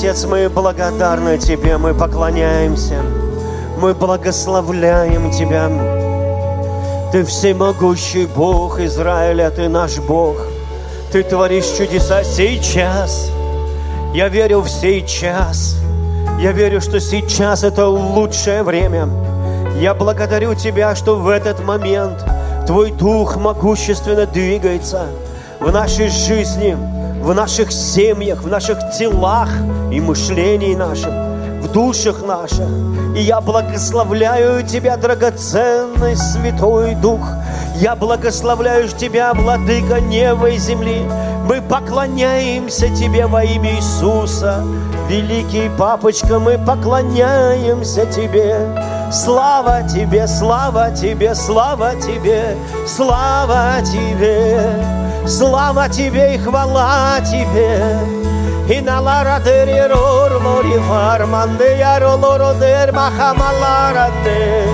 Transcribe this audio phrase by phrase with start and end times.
[0.00, 3.02] Отец, мы благодарны Тебе, мы поклоняемся,
[3.76, 5.68] мы благословляем Тебя.
[7.12, 10.36] Ты всемогущий Бог Израиля, Ты наш Бог.
[11.12, 13.30] Ты творишь чудеса сейчас.
[14.14, 15.76] Я верю в сейчас.
[16.40, 19.06] Я верю, что сейчас это лучшее время.
[19.78, 22.24] Я благодарю Тебя, что в этот момент
[22.66, 25.08] Твой Дух могущественно двигается
[25.60, 26.74] в нашей жизни,
[27.20, 29.48] в наших семьях, в наших телах
[29.92, 32.68] и мышлении нашем, в душах наших.
[33.14, 37.20] И я благословляю Тебя, драгоценный Святой Дух.
[37.76, 41.02] Я благословляю Тебя, Владыка неба и земли.
[41.46, 44.64] Мы поклоняемся Тебе во имя Иисуса.
[45.08, 48.56] Великий Папочка, мы поклоняемся Тебе.
[49.12, 52.56] Слава Тебе, слава Тебе, слава Тебе,
[52.86, 54.99] слава Тебе, слава Тебе
[56.33, 57.97] и хвала Тебе.
[58.67, 64.67] И на лара дери рор лори фарманде яро лоро дер махамалара де.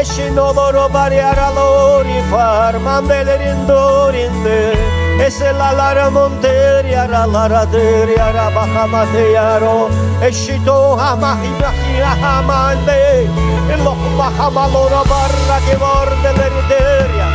[0.00, 4.76] Эши но лоро бариара лори фарманде лериндоринде.
[5.26, 9.90] Ese la lara monteri ara lara deri ara bahamate yaro.
[10.22, 13.26] Eşi to hamahi bahi hamande.
[13.84, 17.28] Lo mahamalora barra che vordeleri deria.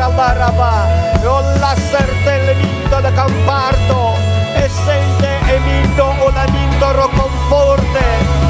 [0.00, 0.86] ara laraba.
[1.22, 4.14] Rolla serte vinto da campardo.
[4.54, 8.04] E sente e minto o la minto ro conforte.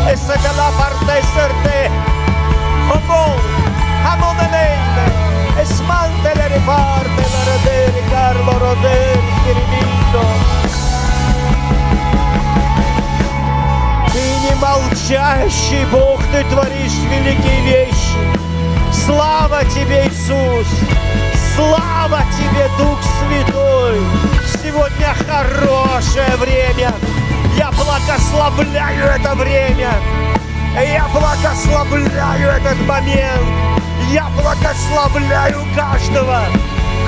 [0.06, 1.90] E se te la parte serte.
[2.90, 3.40] Amor,
[4.04, 4.74] amor de lei.
[5.64, 10.22] Сманте le riparte la Родери, Карло Родери, Керемиndo.
[14.12, 18.16] Ты не молчащий Бог, Ты творишь великие вещи.
[18.92, 20.99] Слава Тебе, Иисус!
[21.55, 23.99] Слава Тебе, Дух Святой!
[24.63, 26.93] Сегодня хорошее время.
[27.57, 29.91] Я благословляю это время.
[30.75, 33.47] Я благословляю этот момент.
[34.11, 36.41] Я благословляю каждого,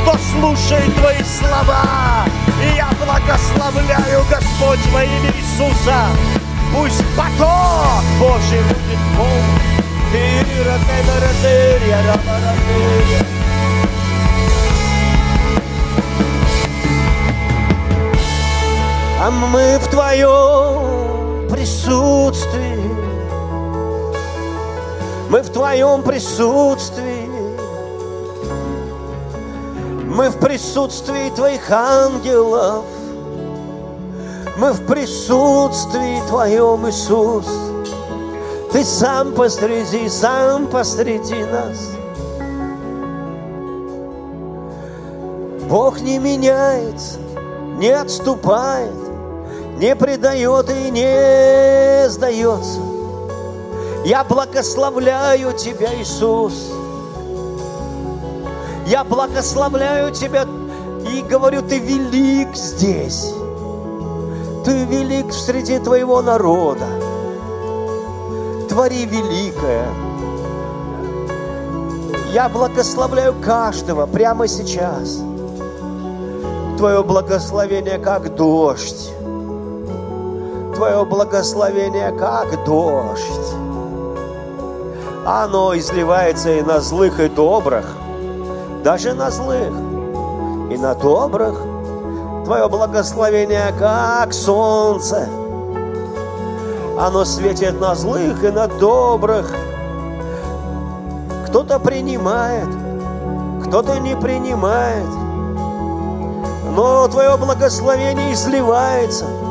[0.01, 2.25] кто слушает Твои слова.
[2.61, 6.07] И я благословляю, Господь, во имя Иисуса.
[6.73, 9.73] Пусть поток Божий будет полон.
[19.25, 22.73] А мы в Твоем присутствии
[25.33, 27.27] мы в Твоем присутствии.
[30.05, 32.85] Мы в присутствии Твоих ангелов.
[34.59, 37.47] Мы в присутствии Твоем, Иисус.
[38.71, 41.89] Ты сам посреди, сам посреди нас.
[45.67, 47.17] Бог не меняется,
[47.79, 49.02] не отступает,
[49.77, 52.79] не предает и не сдается.
[54.05, 56.71] Я благословляю Тебя, Иисус.
[58.85, 60.45] Я благословляю Тебя
[61.09, 63.33] и говорю, Ты велик здесь.
[64.65, 66.85] Ты велик среди Твоего народа.
[68.69, 69.87] Твори великое.
[72.33, 75.21] Я благословляю каждого прямо сейчас.
[76.77, 79.13] Твое благословение как дождь.
[80.83, 83.55] Твое благословение как дождь
[85.25, 87.85] оно изливается и на злых, и добрых,
[88.83, 89.71] даже на злых,
[90.69, 91.57] и на добрых.
[92.43, 95.29] Твое благословение, как солнце,
[96.99, 99.55] оно светит на злых и на добрых.
[101.47, 102.67] Кто-то принимает,
[103.65, 105.07] кто-то не принимает.
[106.75, 109.42] Но Твое благословение изливается.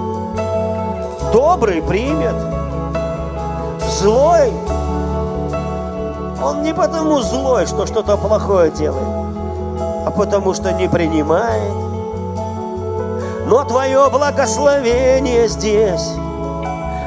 [1.33, 2.37] Добрый примет,
[3.81, 4.53] злой
[6.43, 9.07] он не потому злой, что что-то плохое делает,
[10.05, 11.73] а потому что не принимает.
[13.47, 16.11] Но Твое благословение здесь,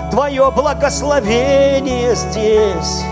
[0.10, 3.04] Твое благословение здесь,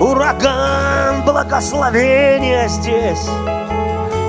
[0.00, 3.26] ураган благословения здесь.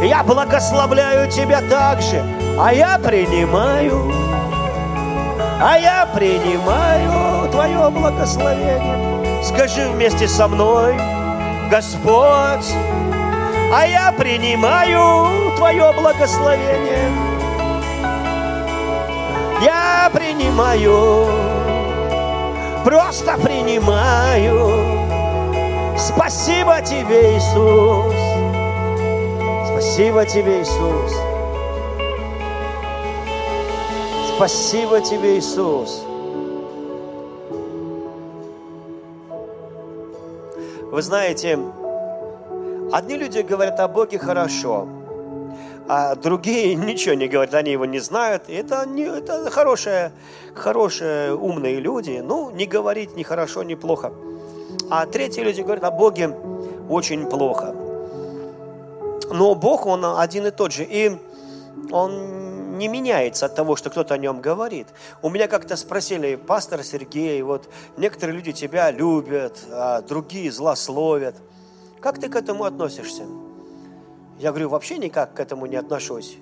[0.01, 2.23] Я благословляю Тебя также,
[2.57, 4.32] а я принимаю,
[5.65, 9.41] а я принимаю Твое благословение.
[9.41, 10.97] Скажи вместе со мной,
[11.71, 12.67] Господь,
[13.73, 17.09] а я принимаю Твое благословение.
[19.61, 21.27] Я принимаю,
[22.83, 24.69] просто принимаю.
[25.97, 28.13] Спасибо Тебе, Иисус.
[29.71, 31.32] Спасибо Тебе, Иисус.
[34.43, 36.03] Спасибо тебе, Иисус.
[40.91, 41.57] Вы знаете,
[42.91, 44.89] одни люди говорят о Боге хорошо,
[45.87, 48.49] а другие ничего не говорят, они его не знают.
[48.49, 50.11] Это, не, это хорошие,
[50.53, 52.21] хорошие, умные люди.
[52.21, 54.11] Ну, не говорить ни хорошо, ни плохо.
[54.89, 56.35] А третьи люди говорят о Боге
[56.89, 57.73] очень плохо.
[59.31, 60.83] Но Бог, Он один и тот же.
[60.83, 61.17] И
[61.93, 62.43] Он
[62.73, 64.87] не меняется от того, что кто-то о нем говорит.
[65.21, 71.35] У меня как-то спросили, пастор Сергей, вот некоторые люди тебя любят, а другие злословят.
[72.01, 73.23] Как ты к этому относишься?
[74.39, 76.37] Я говорю, вообще никак к этому не отношусь.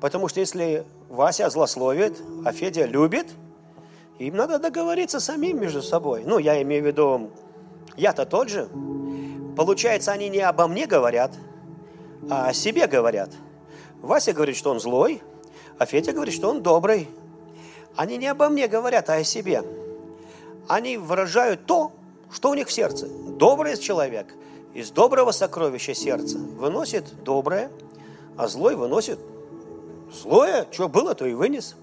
[0.00, 3.28] Потому что если Вася злословит, а Федя любит,
[4.18, 6.24] им надо договориться самим между собой.
[6.26, 7.30] Ну, я имею в виду,
[7.96, 8.68] я-то тот же.
[9.56, 11.32] Получается, они не обо мне говорят,
[12.30, 13.30] а о себе говорят.
[14.02, 15.22] Вася говорит, что он злой,
[15.78, 17.08] а Федя говорит, что он добрый.
[17.96, 19.62] Они не обо мне говорят, а о себе.
[20.68, 21.92] Они выражают то,
[22.30, 23.06] что у них в сердце.
[23.08, 24.34] Добрый человек–
[24.76, 27.70] из доброго сокровища сердца выносит доброе,
[28.36, 29.18] а злой выносит
[30.12, 31.76] злое, что было, то и вынес.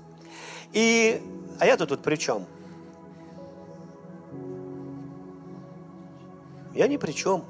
[0.73, 1.19] И,
[1.59, 2.45] а я-то тут при чем?
[6.75, 7.43] Я ни при чем.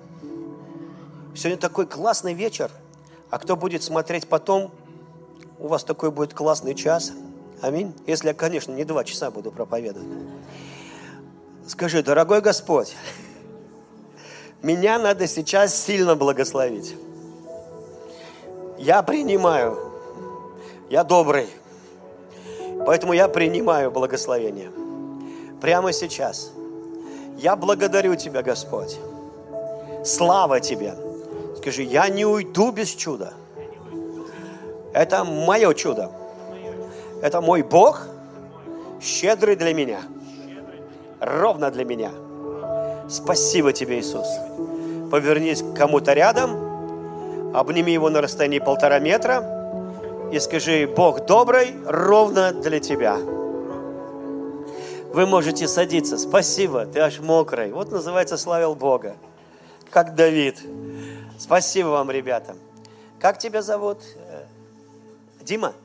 [1.35, 2.71] Сегодня такой классный вечер,
[3.29, 4.71] а кто будет смотреть потом,
[5.59, 7.13] у вас такой будет классный час.
[7.61, 7.93] Аминь.
[8.07, 10.07] Если я, конечно, не два часа буду проповедовать.
[11.67, 12.95] Скажи, дорогой Господь,
[14.61, 16.95] меня надо сейчас сильно благословить.
[18.77, 19.77] Я принимаю.
[20.89, 21.47] Я добрый.
[22.85, 24.71] Поэтому я принимаю благословение.
[25.61, 26.51] Прямо сейчас.
[27.37, 28.97] Я благодарю Тебя, Господь.
[30.03, 30.95] Слава Тебе.
[31.57, 33.33] Скажи, я не уйду без чуда.
[34.93, 36.11] Это мое чудо.
[37.21, 38.07] Это мой Бог,
[39.01, 40.01] щедрый для меня.
[41.19, 42.11] Ровно для меня.
[43.09, 44.27] Спасибо тебе, Иисус.
[45.11, 49.43] Повернись к кому-то рядом, обними его на расстоянии полтора метра
[50.31, 53.17] и скажи, Бог добрый, ровно для тебя.
[55.13, 56.17] Вы можете садиться.
[56.17, 57.71] Спасибо, ты аж мокрый.
[57.71, 59.15] Вот называется славил Бога.
[59.91, 60.57] Как Давид.
[61.37, 62.55] Спасибо вам, ребята.
[63.19, 63.99] Как тебя зовут?
[65.43, 65.75] Дима?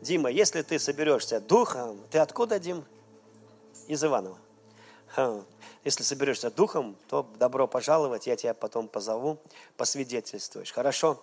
[0.00, 2.84] Дима, если ты соберешься духом, ты откуда, Дим?
[3.88, 4.38] Из Иванова.
[5.84, 9.38] Если соберешься духом, то добро пожаловать, я тебя потом позову,
[9.76, 10.72] посвидетельствуешь.
[10.72, 11.22] Хорошо?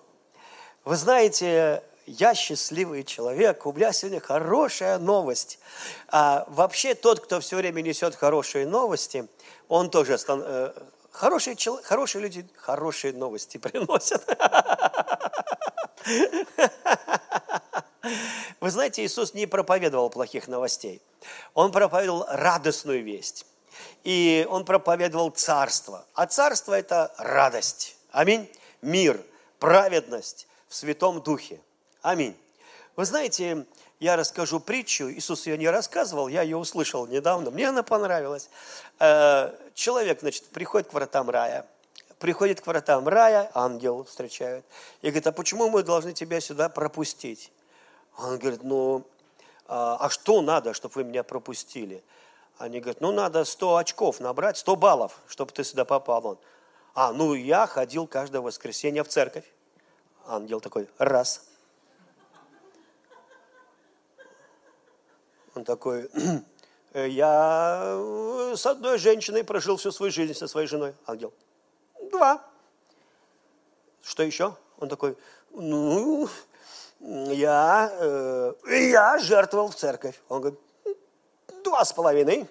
[0.84, 5.60] Вы знаете, я счастливый человек, у меня сегодня хорошая новость.
[6.10, 9.28] А вообще тот, кто все время несет хорошие новости,
[9.68, 10.42] он тоже стан...
[10.44, 10.74] Э,
[11.12, 11.80] хорошие, чел...
[11.84, 14.24] хорошие люди хорошие новости приносят.
[18.60, 21.02] Вы знаете, Иисус не проповедовал плохих новостей.
[21.54, 23.46] Он проповедовал радостную весть
[24.04, 26.06] и он проповедовал царство.
[26.14, 27.98] А царство– это радость.
[28.12, 28.50] Аминь.
[28.82, 29.22] Мир,
[29.60, 31.60] праведность в Святом Духе.
[32.02, 32.38] Аминь.
[32.96, 33.66] Вы знаете,
[34.00, 35.10] я расскажу притчу.
[35.10, 37.52] Иисус ее не рассказывал, я ее услышал недавно.
[37.52, 38.50] Мне она понравилась.
[39.00, 41.66] Э, человек, значит, приходит к вратам рая.
[42.20, 44.64] Приходит к вратам рая, ангел встречает.
[45.02, 47.52] И говорит, а почему мы должны тебя сюда пропустить?
[48.18, 49.06] Он говорит, ну,
[49.68, 52.04] а, а что надо, чтобы вы меня пропустили?
[52.58, 56.26] Они говорят, ну надо 100 очков набрать, 100 баллов, чтобы ты сюда попал.
[56.26, 56.38] Он,
[56.94, 59.46] а, ну я ходил каждое воскресенье в церковь.
[60.28, 61.46] Ангел такой, раз.
[65.54, 66.10] Он такой,
[66.94, 67.98] я
[68.56, 70.96] с одной женщиной прожил всю свою жизнь со своей женой.
[71.06, 71.34] Ангел,
[72.12, 72.42] два.
[74.02, 74.56] Что еще?
[74.78, 75.18] Он такой,
[75.52, 76.30] ну,
[77.00, 80.22] я, э, я жертвовал в церковь.
[80.30, 80.60] Он говорит,
[81.64, 82.48] два с половиной.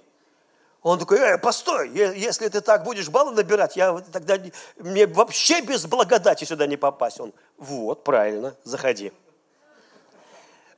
[0.82, 4.36] Он такой, э, постой, если ты так будешь баллы набирать, я тогда
[4.76, 7.20] мне вообще без благодати сюда не попасть.
[7.20, 9.12] Он, вот, правильно, заходи.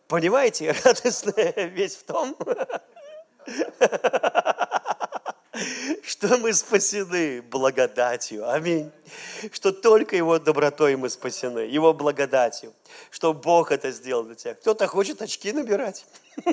[0.07, 2.37] Понимаете, радостная вещь в том,
[6.03, 8.49] что мы спасены благодатью.
[8.51, 8.91] Аминь.
[9.53, 12.73] Что только Его добротой мы спасены, Его благодатью.
[13.11, 14.55] Что Бог это сделал для тебя.
[14.55, 16.07] Кто-то хочет очки набирать.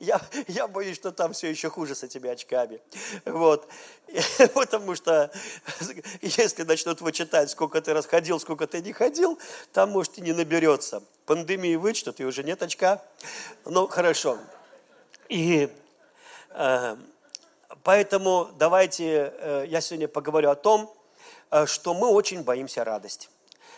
[0.00, 2.80] Я, я боюсь, что там все еще хуже с этими очками.
[3.24, 3.68] Вот.
[4.54, 5.30] Потому что
[6.20, 9.38] если начнут вычитать, сколько ты расходил, сколько ты не ходил,
[9.72, 11.02] там, может, и не наберется.
[11.26, 13.02] Пандемии вычтут, и уже нет очка.
[13.64, 14.38] Ну, хорошо.
[15.28, 15.70] И
[17.82, 20.92] поэтому давайте э, я сегодня поговорю о том,
[21.50, 23.28] э, что мы очень боимся радости.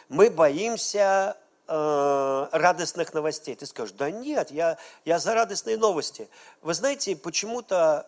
[0.08, 1.36] Мы боимся
[1.68, 3.54] э, радостных новостей.
[3.54, 6.28] Ты скажешь, да нет, я, я за радостные новости.
[6.62, 8.06] Вы знаете, почему-то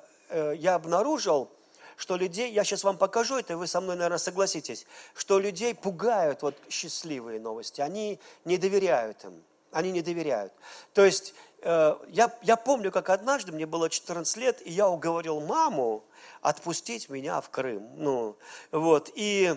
[0.57, 1.51] я обнаружил,
[1.97, 6.43] что людей, я сейчас вам покажу это, вы со мной, наверное, согласитесь, что людей пугают
[6.43, 10.53] вот счастливые новости, они не доверяют им, они не доверяют.
[10.95, 16.05] То есть я, я помню, как однажды, мне было 14 лет, и я уговорил маму
[16.41, 17.89] отпустить меня в Крым.
[17.97, 18.37] Ну,
[18.73, 19.55] вот, и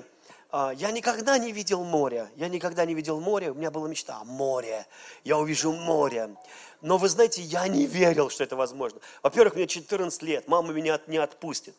[0.51, 4.23] э, я никогда не видел моря, я никогда не видел моря, у меня была мечта,
[4.23, 4.85] море,
[5.23, 6.35] я увижу море.
[6.81, 8.99] Но вы знаете, я не верил, что это возможно.
[9.23, 11.75] Во-первых, мне 14 лет, мама меня не отпустит.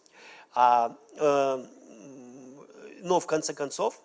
[0.55, 1.65] А, э,
[3.03, 4.01] но в конце концов,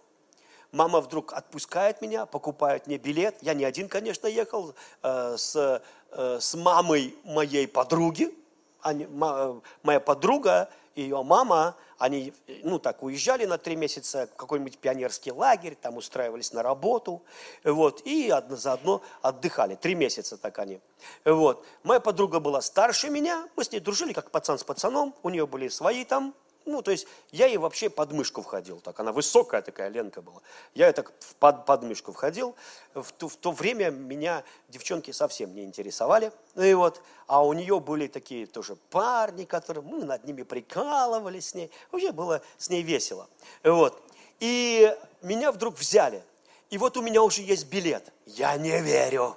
[0.72, 3.38] мама вдруг отпускает меня, покупает мне билет.
[3.42, 4.74] Я не один, конечно, ехал
[5.04, 8.34] э, с, э, с мамой моей подруги.
[8.82, 14.36] Они, ма, моя подруга и ее мама, они, ну так, уезжали на три месяца в
[14.36, 17.24] какой-нибудь пионерский лагерь, там устраивались на работу,
[17.64, 19.76] вот, и одно, заодно отдыхали.
[19.76, 20.82] Три месяца так они.
[21.24, 21.66] Вот.
[21.84, 25.48] Моя подруга была старше меня, мы с ней дружили, как пацан с пацаном, у нее
[25.48, 26.34] были свои там
[26.66, 28.80] ну, то есть я ей вообще под мышку входил.
[28.82, 30.42] Так, она высокая такая, Ленка была.
[30.74, 32.56] Я ей так под, под мышку входил.
[32.94, 36.32] В то, в то время меня девчонки совсем не интересовали.
[36.56, 41.50] Ну и вот, а у нее были такие тоже парни, которые, мы над ними прикалывались
[41.50, 41.72] с ней.
[41.92, 43.28] Вообще было с ней весело.
[43.64, 44.02] Вот.
[44.40, 46.24] И меня вдруг взяли.
[46.70, 48.12] И вот у меня уже есть билет.
[48.26, 49.36] Я не верю.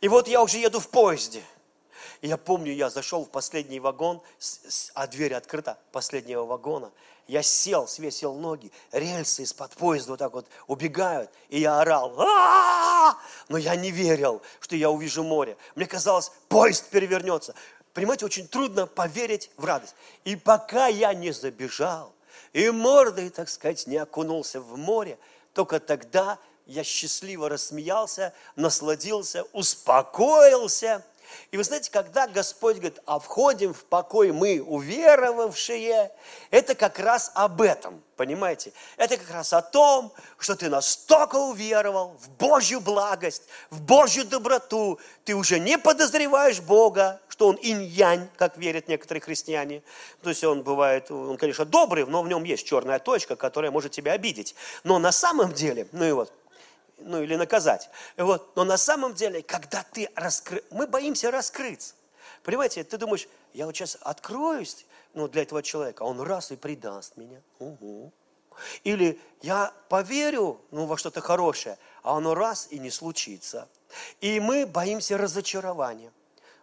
[0.00, 1.42] И вот я уже еду в поезде.
[2.22, 4.22] И я помню, я зашел в последний вагон,
[4.94, 6.90] а дверь открыта последнего вагона.
[7.28, 12.14] Я сел, свесил ноги, рельсы из-под поезда вот так вот убегают, и я орал.
[12.18, 13.18] А-а-а!
[13.48, 15.56] Но я не верил, что я увижу море.
[15.74, 17.54] Мне казалось, поезд перевернется.
[17.92, 19.94] Понимаете, очень трудно поверить в радость.
[20.24, 22.14] И пока я не забежал,
[22.52, 25.18] и мордой, так сказать, не окунулся в море,
[25.52, 31.04] только тогда я счастливо рассмеялся, насладился, успокоился–
[31.50, 36.10] и вы знаете, когда Господь говорит, а входим в покой мы, уверовавшие,
[36.50, 38.72] это как раз об этом, понимаете?
[38.96, 44.98] Это как раз о том, что ты настолько уверовал в Божью благость, в Божью доброту,
[45.24, 49.82] ты уже не подозреваешь Бога, что Он инь-янь, как верят некоторые христиане.
[50.22, 53.92] То есть он бывает, он, конечно, добрый, но в нем есть черная точка, которая может
[53.92, 54.54] тебя обидеть.
[54.84, 56.32] Но на самом деле, ну и вот,
[56.98, 57.90] ну или наказать.
[58.16, 58.54] Вот.
[58.56, 60.62] Но на самом деле, когда ты раскры...
[60.70, 61.94] мы боимся раскрыться.
[62.42, 66.56] Понимаете, ты думаешь, я вот сейчас откроюсь ну, для этого человека, а он раз и
[66.56, 67.40] предаст меня.
[67.58, 68.12] Угу.
[68.84, 73.68] Или я поверю ну, во что-то хорошее, а оно раз и не случится.
[74.20, 76.12] И мы боимся разочарования.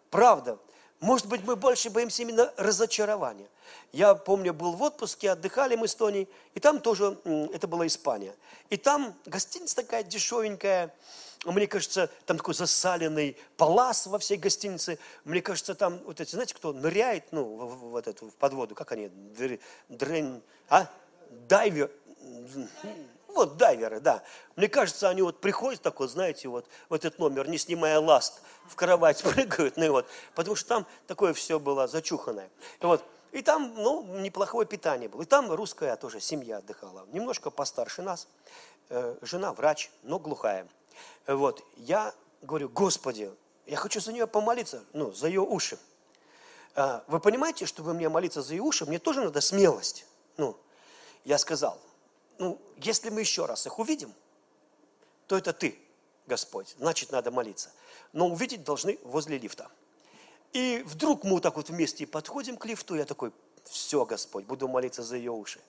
[0.09, 0.57] Правда,
[0.99, 3.49] может быть, мы больше боимся именно разочарования.
[3.91, 7.17] Я помню, был в отпуске, отдыхали мы с Тоней, и там тоже,
[7.53, 8.35] это была Испания.
[8.69, 10.93] И там гостиница такая дешевенькая,
[11.45, 14.97] мне кажется, там такой засаленный палас во всей гостинице.
[15.25, 18.93] Мне кажется, там, вот эти, знаете, кто ныряет, ну, в, в, эту, в подводу, как
[18.93, 19.09] они,
[19.89, 20.87] дрен, а?
[21.49, 21.91] Дайвер,
[23.27, 24.23] вот дайверы, да.
[24.55, 28.41] Мне кажется, они вот приходят так вот, знаете, вот в этот номер, не снимая ласт,
[28.67, 32.49] в кровать прыгают, ну и вот, потому что там такое все было зачуханное.
[32.79, 33.03] И вот,
[33.33, 35.23] и там, ну, неплохое питание было.
[35.23, 37.07] И там русская тоже семья отдыхала.
[37.11, 38.27] Немножко постарше нас.
[38.89, 40.67] Э, жена врач, но глухая.
[41.25, 42.13] Вот, я
[42.43, 43.31] говорю, Господи,
[43.65, 45.79] я хочу за нее помолиться, ну, за ее уши.
[46.75, 50.05] А, вы понимаете, чтобы мне молиться за ее уши, мне тоже надо смелость.
[50.37, 50.55] Ну,
[51.23, 51.79] я сказал,
[52.37, 54.13] ну, если мы еще раз их увидим,
[55.25, 55.79] то это ты,
[56.27, 57.71] Господь, значит, надо молиться.
[58.11, 59.69] Но увидеть должны возле лифта.
[60.53, 63.33] И вдруг мы вот так вот вместе подходим к лифту, я такой,
[63.65, 65.59] все, Господь, буду молиться за ее уши.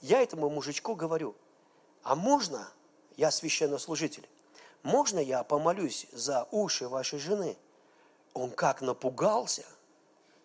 [0.00, 1.34] Я этому мужичку говорю,
[2.02, 2.68] а можно,
[3.16, 4.28] я священнослужитель,
[4.82, 7.56] можно я помолюсь за уши вашей жены?
[8.34, 9.64] Он как напугался.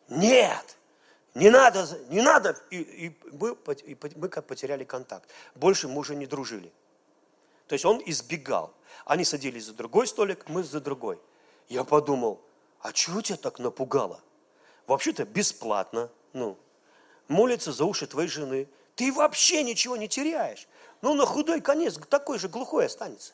[0.08, 0.78] Нет,
[1.34, 2.58] не надо, не надо.
[2.70, 5.30] И, и, мы, и мы как потеряли контакт.
[5.56, 6.72] Больше мы уже не дружили.
[7.68, 8.74] То есть он избегал.
[9.06, 11.20] Они садились за другой столик, мы за другой.
[11.70, 12.42] Я подумал,
[12.82, 14.22] а чего тебя так напугало?
[14.88, 16.10] Вообще-то бесплатно.
[16.34, 16.58] Ну,
[17.28, 18.68] молится за уши твоей жены.
[18.96, 20.68] Ты вообще ничего не теряешь.
[21.02, 23.34] Ну, на худой конец такой же глухой останется.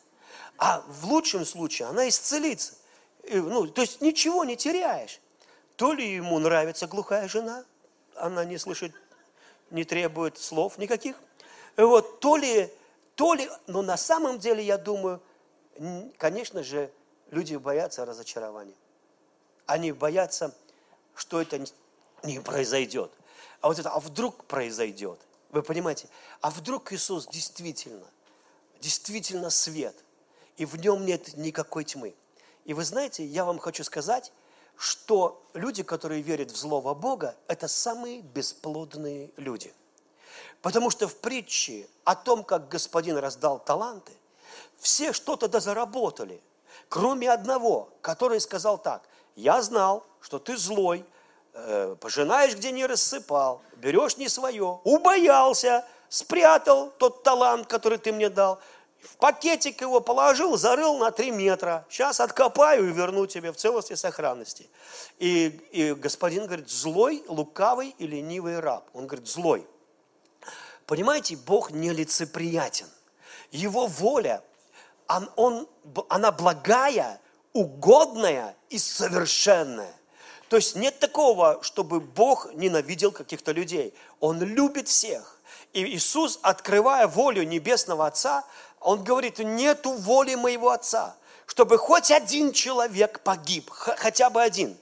[0.58, 2.74] А в лучшем случае она исцелится.
[3.30, 5.20] Ну, то есть ничего не теряешь.
[5.76, 7.64] То ли ему нравится глухая жена,
[8.16, 8.94] она не слышит,
[9.70, 11.16] не требует слов никаких.
[11.76, 12.74] Вот, то ли,
[13.16, 15.22] то ли, но на самом деле, я думаю,
[16.18, 16.92] конечно же,
[17.30, 18.74] люди боятся разочарования.
[19.68, 20.56] Они боятся,
[21.16, 21.64] что это
[22.24, 23.12] не произойдет.
[23.62, 25.20] А вот это, а вдруг произойдет?
[25.52, 26.08] Вы понимаете?
[26.42, 28.06] А вдруг Иисус действительно,
[28.82, 29.96] действительно свет,
[30.58, 32.16] и в нем нет никакой тьмы.
[32.66, 34.32] И вы знаете, я вам хочу сказать,
[34.78, 39.74] что люди, которые верят в злого Бога, это самые бесплодные люди.
[40.62, 44.12] Потому что в притче о том, как господин раздал таланты,
[44.78, 46.42] все что-то дозаработали,
[46.90, 51.06] кроме одного, который сказал так, я знал, что ты злой,
[51.54, 58.30] э, пожинаешь, где не рассыпал, берешь не свое, убоялся, спрятал тот талант, который ты мне
[58.30, 58.60] дал,
[59.02, 61.86] в пакетик его положил, зарыл на три метра.
[61.88, 64.70] Сейчас откопаю и верну тебе в целости и сохранности.
[65.20, 68.90] И, и господин говорит, злой, лукавый и ленивый раб.
[68.94, 69.68] Он говорит, злой.
[70.88, 72.88] Понимаете, Бог нелицеприятен.
[73.52, 74.42] Его воля,
[75.08, 75.68] он, он,
[76.10, 77.22] она благая,
[77.54, 79.94] угодная и совершенная.
[80.50, 83.94] То есть нет такого, чтобы Бог ненавидел каких-то людей.
[84.20, 85.40] Он любит всех.
[85.74, 88.46] И Иисус, открывая волю Небесного Отца,
[88.80, 94.78] Он говорит, нету воли моего Отца, чтобы хоть один человек погиб, хотя бы один.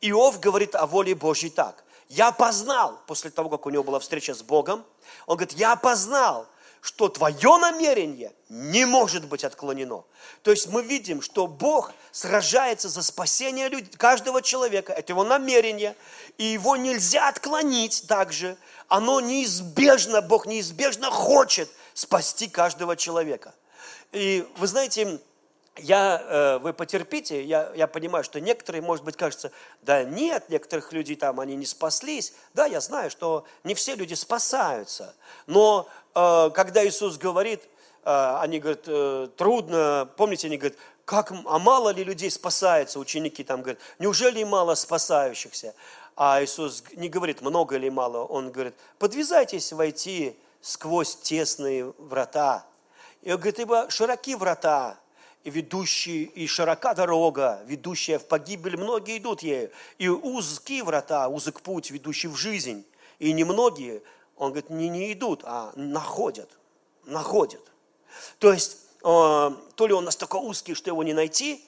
[0.00, 1.84] Иов говорит о воле Божьей так.
[2.08, 4.84] Я познал, после того, как у него была встреча с Богом,
[5.26, 6.46] он говорит, я познал,
[6.84, 10.04] что твое намерение не может быть отклонено.
[10.42, 14.92] То есть мы видим, что Бог сражается за спасение каждого человека.
[14.92, 15.96] Это его намерение.
[16.36, 18.58] И его нельзя отклонить также.
[18.86, 23.54] Оно неизбежно, Бог неизбежно хочет спасти каждого человека.
[24.12, 25.20] И вы знаете,
[25.76, 29.50] я, э, вы потерпите, я, я понимаю, что некоторые, может быть, кажется,
[29.82, 32.34] да нет, некоторых людей там, они не спаслись.
[32.52, 35.16] Да, я знаю, что не все люди спасаются.
[35.46, 37.62] Но когда Иисус говорит,
[38.04, 43.60] э, они говорят, трудно, помните, они говорят, как, а мало ли людей спасается, ученики там
[43.60, 45.74] говорят, неужели мало спасающихся?
[46.16, 52.64] А Иисус не говорит, много или мало, Он говорит, подвязайтесь войти сквозь тесные врата.
[53.22, 54.98] И он говорит, ибо широки врата,
[55.44, 59.70] и ведущие, и широка дорога, ведущая в погибель, многие идут ею.
[59.98, 62.86] И узкие врата, узок путь, ведущий в жизнь.
[63.18, 64.02] И немногие,
[64.36, 66.50] он говорит, не, не идут, а находят,
[67.04, 67.62] находят.
[68.38, 71.64] То есть, э, то ли он настолько узкий, что его не найти,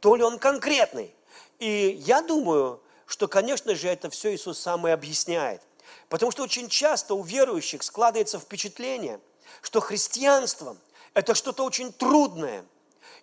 [0.00, 1.14] то ли он конкретный.
[1.58, 5.62] И я думаю, что, конечно же, это все Иисус сам и объясняет.
[6.08, 9.20] Потому что очень часто у верующих складывается впечатление,
[9.62, 10.76] что христианство–
[11.14, 12.64] это что-то очень трудное–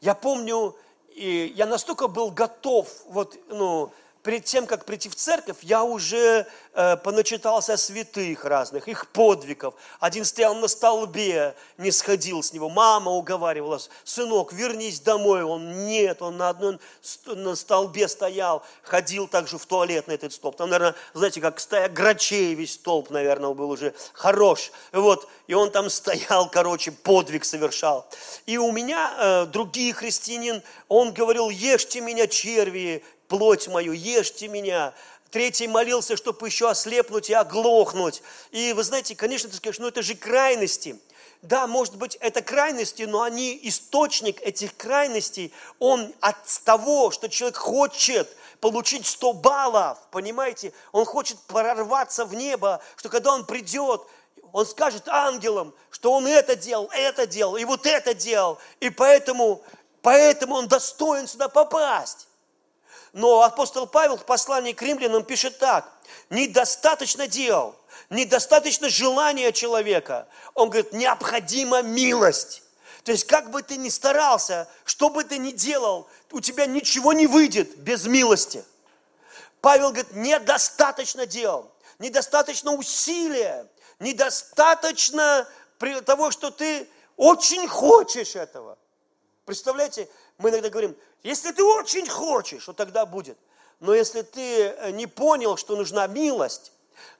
[0.01, 0.75] я помню,
[1.13, 3.91] и я настолько был готов, вот, ну,
[4.23, 9.73] перед тем, как прийти в церковь, я уже э, поначитался святых разных, их подвигов.
[9.99, 12.69] Один стоял на столбе, не сходил с него.
[12.69, 15.43] Мама уговаривала, сынок, вернись домой.
[15.43, 16.79] Он нет, он на одном
[17.25, 20.55] на столбе стоял, ходил также в туалет на этот столб.
[20.55, 24.71] Там, наверное, знаете, как стая грачей весь столб, наверное, был уже хорош.
[24.91, 28.07] Вот, и он там стоял, короче, подвиг совершал.
[28.45, 34.93] И у меня э, другие христианин, он говорил, ешьте меня, черви, плоть мою, ешьте меня.
[35.29, 38.21] Третий молился, чтобы еще ослепнуть и оглохнуть.
[38.51, 40.99] И вы знаете, конечно, ты скажешь, ну это же крайности.
[41.41, 47.55] Да, может быть, это крайности, но они, источник этих крайностей, он от того, что человек
[47.55, 48.27] хочет
[48.59, 50.73] получить 100 баллов, понимаете?
[50.91, 54.01] Он хочет прорваться в небо, что когда он придет,
[54.51, 58.59] он скажет ангелам, что он это делал, это делал, и вот это делал.
[58.81, 59.63] И поэтому,
[60.01, 62.27] поэтому он достоин сюда попасть.
[63.13, 65.91] Но апостол Павел в послании к римлянам пишет так.
[66.29, 67.75] Недостаточно дел,
[68.09, 70.27] недостаточно желания человека.
[70.53, 72.63] Он говорит, необходима милость.
[73.03, 77.13] То есть, как бы ты ни старался, что бы ты ни делал, у тебя ничего
[77.13, 78.63] не выйдет без милости.
[79.59, 83.67] Павел говорит, недостаточно дел, недостаточно усилия,
[83.99, 85.47] недостаточно
[86.05, 88.77] того, что ты очень хочешь этого.
[89.51, 93.37] Представляете, мы иногда говорим, если ты очень хочешь, вот тогда будет.
[93.81, 96.71] Но если ты э, не понял, что нужна милость,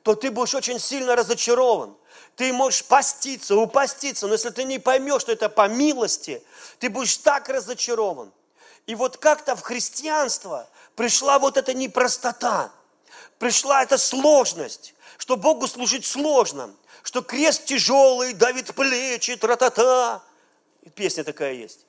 [0.02, 1.94] то ты будешь очень сильно разочарован.
[2.38, 6.42] Ты можешь поститься, упаститься, но если ты не поймешь, что это по милости,
[6.80, 8.32] ты будешь так разочарован.
[8.86, 12.72] И вот как-то в христианство пришла вот эта непростота,
[13.40, 20.24] пришла эта сложность, что Богу служить сложно, что крест тяжелый, давит плечи, тра-та-та.
[20.96, 21.86] Песня такая есть.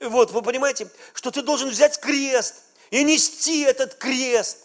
[0.00, 2.56] Вот, вы понимаете, что ты должен взять крест
[2.90, 4.58] и нести этот крест.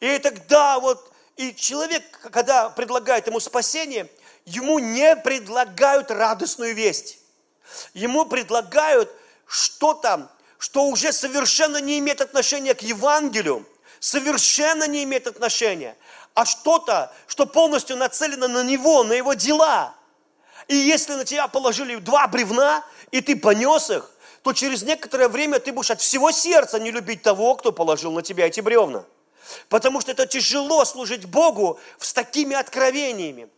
[0.00, 4.08] И тогда вот, и человек, когда предлагает ему спасение,
[4.44, 7.18] ему не предлагают радостную весть.
[7.94, 9.10] Ему предлагают
[9.46, 13.66] что-то, что уже совершенно не имеет отношения к Евангелию,
[13.98, 15.96] совершенно не имеет отношения,
[16.34, 19.94] а что-то, что полностью нацелено на него, на его дела.
[20.68, 24.10] И если на тебя положили два бревна, и ты понес их,
[24.46, 28.22] то через некоторое время ты будешь от всего сердца не любить того, кто положил на
[28.22, 29.04] тебя эти бревна.
[29.68, 33.48] Потому что это тяжело служить Богу с такими откровениями.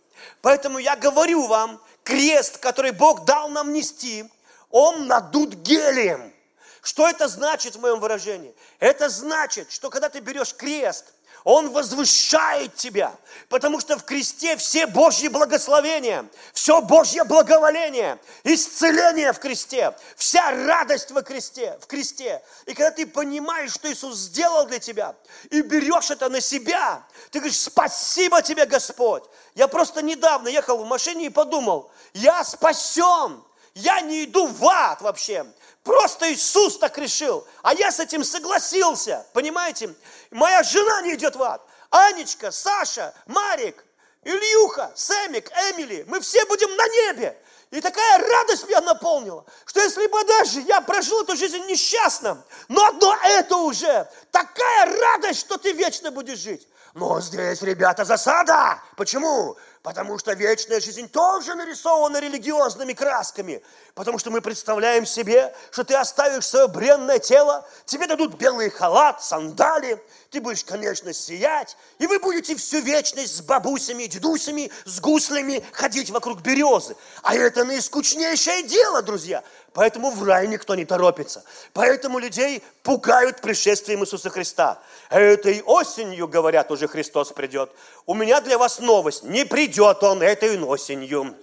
[0.41, 4.25] Поэтому я говорю вам, крест, который Бог дал нам нести,
[4.71, 6.33] он надут гелием.
[6.81, 8.55] Что это значит в моем выражении?
[8.79, 11.13] Это значит, что когда ты берешь крест–
[11.45, 13.15] он возвышает тебя,
[13.49, 21.11] потому что в кресте все Божьи благословения, все Божье благоволение, исцеление в кресте, вся радость
[21.11, 22.43] во кресте, в кресте.
[22.67, 25.15] И когда ты понимаешь, что Иисус сделал для тебя,
[25.51, 29.25] и берешь это на себя, ты говоришь, спасибо тебе, Господь.
[29.55, 33.43] Я просто недавно ехал в машине и подумал, я спасен,
[33.75, 35.47] я не иду в ад вообще.
[35.89, 39.95] Просто Иисус так решил, а я с этим согласился, понимаете?
[40.31, 41.63] Моя жена не идет в ад.
[41.89, 43.87] Анечка, Саша, Марик,
[44.23, 47.41] Ильюха, Сэмик, Эмили, мы все будем на небе.
[47.71, 52.85] И такая радость меня наполнила, что если бы даже я прожил эту жизнь несчастным, но
[52.85, 56.69] одно это уже такая радость, что ты вечно будешь жить.
[56.93, 58.79] Но здесь, ребята, засада.
[58.97, 59.57] Почему?
[59.89, 63.63] Потому что вечная жизнь тоже нарисована религиозными красками.
[63.95, 69.23] Потому что мы представляем себе, что ты оставишь свое бренное тело, тебе дадут белый халат,
[69.23, 69.99] сандали,
[70.31, 76.11] ты будешь, конечно, сиять, и вы будете всю вечность с бабусями, дедусями, с гуслями ходить
[76.11, 76.95] вокруг березы.
[77.23, 79.43] А это наискучнейшее дело, друзья.
[79.73, 81.45] Поэтому в рай никто не торопится.
[81.73, 84.83] Поэтому людей пугают пришествием Иисуса Христа.
[85.09, 87.71] Этой осенью, говорят, уже Христос придет.
[88.09, 89.23] У меня для вас новость.
[89.23, 91.37] Не придет Он этой осенью.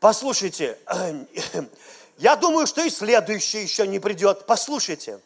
[0.00, 0.78] Послушайте,
[2.16, 4.46] я думаю, что и следующий еще не придет.
[4.46, 5.20] Послушайте.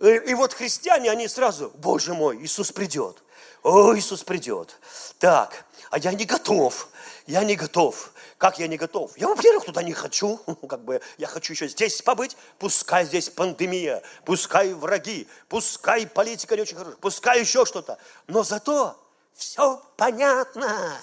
[0.00, 3.24] И вот христиане, они сразу, Боже мой, Иисус придет.
[3.64, 4.78] О, Иисус придет.
[5.18, 6.88] Так, а я не готов.
[7.26, 8.12] Я не готов.
[8.38, 9.18] Как я не готов?
[9.18, 10.36] Я, во-первых, туда не хочу.
[10.68, 12.36] Как бы я хочу еще здесь побыть.
[12.60, 17.98] Пускай здесь пандемия, пускай враги, пускай политика не очень хорошая, пускай еще что-то.
[18.28, 18.96] Но зато
[19.40, 20.98] все понятно.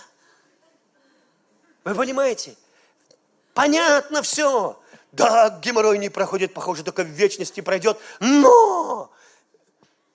[1.83, 2.55] Вы понимаете?
[3.53, 4.79] Понятно все.
[5.11, 7.97] Да, геморрой не проходит, похоже, только в вечности пройдет.
[8.19, 9.11] Но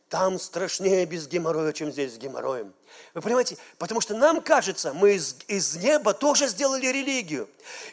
[0.09, 2.73] там страшнее без геморроя, чем здесь с геморроем.
[3.15, 3.57] Вы понимаете?
[3.79, 7.49] Потому что нам кажется, мы из, из неба тоже сделали религию.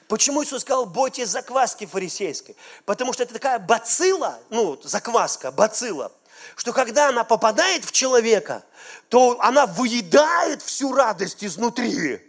[0.08, 2.56] Почему Иисус сказал, бойтесь закваски фарисейской?
[2.86, 6.12] Потому что это такая бацилла, ну, закваска, бацилла,
[6.56, 8.64] что когда она попадает в человека,
[9.10, 12.26] то она выедает всю радость изнутри.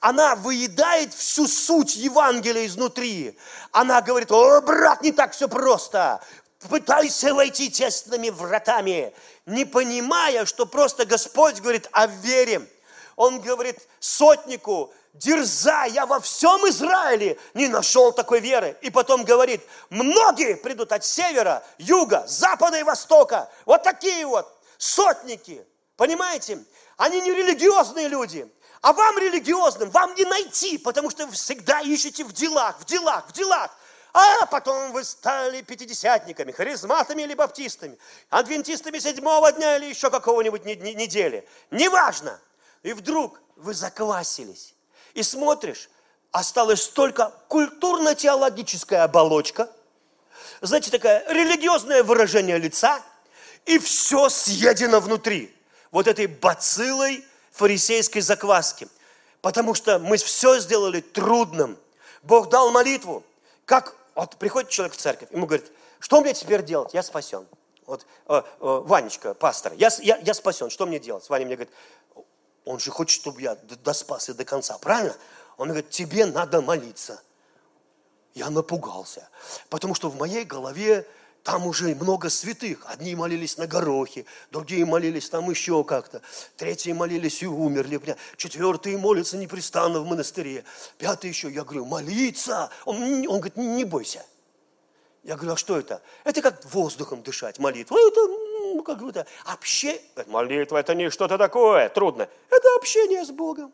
[0.00, 3.38] Она выедает всю суть Евангелия изнутри.
[3.70, 6.20] Она говорит, о, брат, не так все просто
[6.68, 9.14] пытайся войти тесными вратами,
[9.46, 12.66] не понимая, что просто Господь говорит о вере.
[13.16, 18.76] Он говорит сотнику, дерзай, я во всем Израиле не нашел такой веры.
[18.80, 23.50] И потом говорит, многие придут от севера, юга, запада и востока.
[23.66, 24.46] Вот такие вот
[24.78, 26.64] сотники, понимаете?
[26.96, 28.50] Они не религиозные люди,
[28.82, 33.28] а вам религиозным, вам не найти, потому что вы всегда ищете в делах, в делах,
[33.28, 33.70] в делах.
[34.12, 37.96] А потом вы стали пятидесятниками, харизматами или баптистами,
[38.28, 41.48] адвентистами седьмого дня или еще какого-нибудь недели.
[41.70, 42.40] Неважно.
[42.82, 44.74] И вдруг вы заквасились.
[45.14, 45.88] И смотришь,
[46.32, 49.70] осталась только культурно-теологическая оболочка,
[50.60, 53.00] знаете, такое религиозное выражение лица,
[53.66, 55.54] и все съедено внутри.
[55.90, 58.88] Вот этой бациллой фарисейской закваски.
[59.40, 61.78] Потому что мы все сделали трудным.
[62.22, 63.24] Бог дал молитву.
[63.64, 66.92] Как вот приходит человек в церковь, ему говорит, что мне теперь делать?
[66.92, 67.46] Я спасен.
[67.86, 71.28] Вот э, э, Ванечка, пастор, я, я, я спасен, что мне делать?
[71.28, 71.74] Ваня мне говорит,
[72.64, 75.16] он же хочет, чтобы я доспас и до конца, правильно?
[75.56, 77.22] Он говорит, тебе надо молиться.
[78.34, 79.28] Я напугался,
[79.68, 81.06] потому что в моей голове
[81.42, 82.84] там уже много святых.
[82.86, 86.22] Одни молились на горохе, другие молились там еще как-то.
[86.56, 88.00] Третьи молились и умерли.
[88.36, 90.64] Четвертые молятся непрестанно в монастыре.
[90.98, 92.70] Пятый еще, я говорю, молиться.
[92.84, 94.24] Он, он говорит, не бойся.
[95.22, 96.00] Я говорю, а что это?
[96.24, 97.96] Это как воздухом дышать, молитва.
[97.98, 100.00] Это ну, как это общение.
[100.26, 102.28] Молитва это не что-то такое, трудно.
[102.48, 103.72] Это общение с Богом.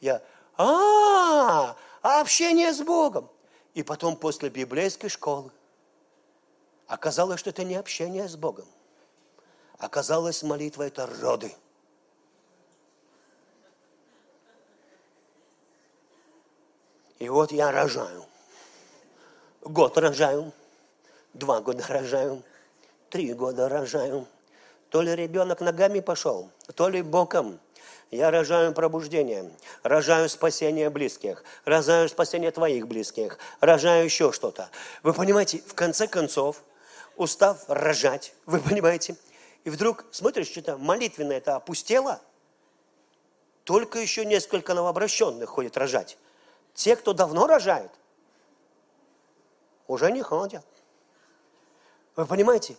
[0.00, 0.22] Я,
[0.56, 3.28] а, общение с Богом.
[3.74, 5.50] И потом после библейской школы
[6.86, 8.66] Оказалось, что это не общение с Богом.
[9.78, 11.52] Оказалось, молитва– это роды.
[17.18, 18.24] И вот я рожаю.
[19.62, 20.52] Год рожаю,
[21.36, 22.42] два года рожаю,
[23.10, 24.26] три года рожаю.
[24.90, 27.60] То ли ребенок ногами пошел, то ли боком.
[28.10, 29.50] Я рожаю пробуждение,
[29.82, 34.70] рожаю спасение близких, рожаю спасение твоих близких, рожаю еще что-то.
[35.02, 36.62] Вы понимаете, в конце концов,
[37.16, 39.16] устав рожать, вы понимаете,
[39.64, 42.20] и вдруг смотришь, что-то молитвенное это опустело,
[43.64, 46.16] только еще несколько новообращенных ходят рожать.
[46.74, 47.90] Те, кто давно рожает,
[49.88, 50.64] уже не ходят.
[52.16, 52.76] Вы понимаете?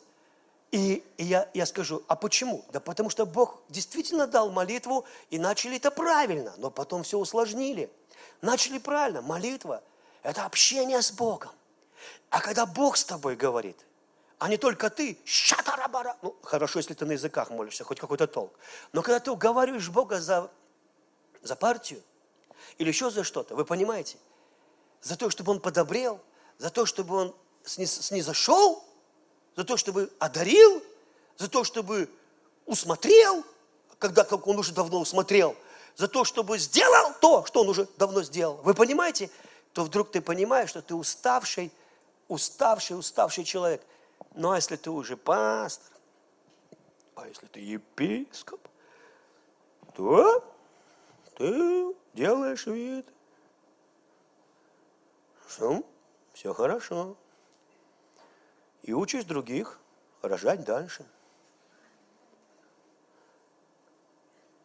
[0.71, 2.65] И, и я, я скажу, а почему?
[2.73, 7.89] Да потому что Бог действительно дал молитву, и начали это правильно, но потом все усложнили.
[8.41, 9.21] Начали правильно.
[9.21, 9.81] Молитва–
[10.23, 11.51] это общение с Богом.
[12.29, 13.77] А когда Бог с тобой говорит,
[14.39, 18.53] а не только ты, шатарабара, ну, хорошо, если ты на языках молишься, хоть какой-то толк.
[18.91, 20.51] Но когда ты уговариваешь Бога за,
[21.41, 22.03] за партию
[22.77, 24.17] или еще за что-то, вы понимаете,
[25.01, 26.19] за то, чтобы Он подобрел,
[26.57, 28.86] за то, чтобы Он сниз, снизошел,
[29.57, 30.83] за то, чтобы одарил,
[31.35, 32.09] за то, чтобы
[32.67, 33.43] усмотрел,
[33.97, 35.55] когда как он уже давно усмотрел,
[35.95, 38.57] за то, чтобы сделал то, что он уже давно сделал.
[38.57, 39.31] Вы понимаете?
[39.73, 41.71] То вдруг ты понимаешь, что ты уставший,
[42.27, 43.81] уставший, уставший человек.
[44.35, 45.91] Ну, а если ты уже пастор,
[47.15, 48.61] а если ты епископ,
[49.95, 50.43] то
[51.35, 53.07] ты делаешь вид,
[55.49, 55.83] что
[56.33, 57.17] все хорошо
[58.87, 59.79] и учишь других
[60.21, 61.05] рожать дальше.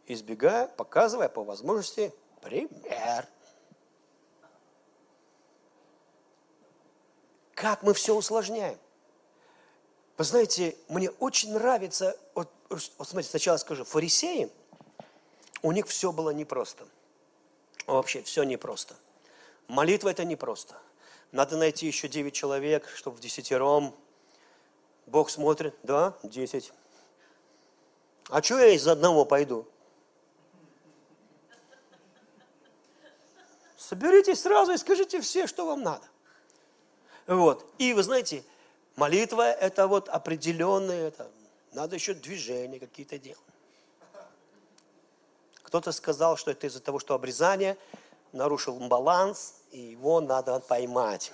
[0.06, 3.26] Избегая, показывая по возможности пример.
[7.54, 8.78] Как мы все усложняем.
[10.16, 14.52] Вы знаете, мне очень нравится, вот, вот смотрите, сначала скажу, фарисеи,
[15.62, 16.86] у них все было непросто.
[17.86, 18.94] Вообще все непросто.
[19.66, 20.76] Молитва это непросто.
[21.32, 23.96] Надо найти еще девять человек, чтобы в десятером
[25.06, 26.72] Бог смотрит, да, 10.
[28.28, 29.66] А что я из одного пойду?
[33.76, 36.06] Соберитесь сразу и скажите все, что вам надо.
[37.26, 37.66] Вот.
[37.78, 38.42] И вы знаете,
[38.96, 41.30] молитва это вот определенные, это,
[41.72, 43.38] надо еще движения какие-то делать.
[45.62, 47.76] Кто-то сказал, что это из-за того, что обрезание
[48.32, 51.32] нарушил баланс, и его надо поймать.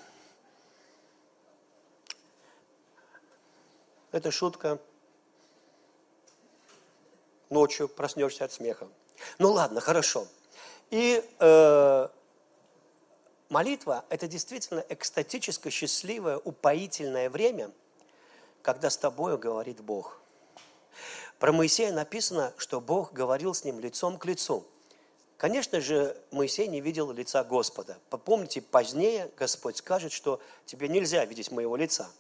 [4.19, 4.81] Это шутка.
[7.51, 8.89] Ночью проснешься от смеха.
[9.39, 10.27] Ну ладно, хорошо.
[10.91, 12.09] И э,
[13.49, 17.71] молитва– это действительно экстатическое, счастливое, упоительное время,
[18.61, 20.19] когда с тобой говорит Бог.
[21.39, 24.67] Про Моисея написано, что Бог говорил с ним лицом к лицу.
[25.37, 27.99] Конечно же, Моисей не видел лица Господа.
[28.11, 32.11] Помните, позднее Господь скажет, что тебе нельзя видеть моего лица.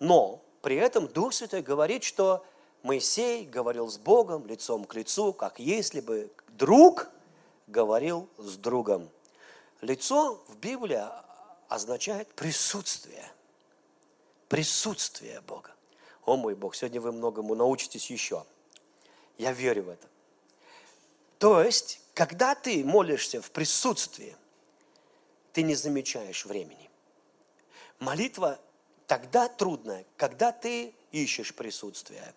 [0.00, 2.44] Но при этом Дух Святой говорит, что
[2.82, 7.08] Моисей говорил с Богом лицом к лицу, как если бы друг
[7.68, 9.08] говорил с другом.
[9.80, 11.04] Лицо в Библии
[11.68, 13.30] означает присутствие.
[14.48, 15.70] Присутствие Бога.
[16.24, 18.44] О мой Бог, сегодня вы многому научитесь еще.
[19.38, 20.08] Я верю в это.
[21.38, 24.34] То есть, когда ты молишься в присутствии,
[25.52, 26.90] ты не замечаешь времени.
[28.00, 28.58] Молитва
[29.06, 32.34] тогда трудно, когда ты ищешь присутствие,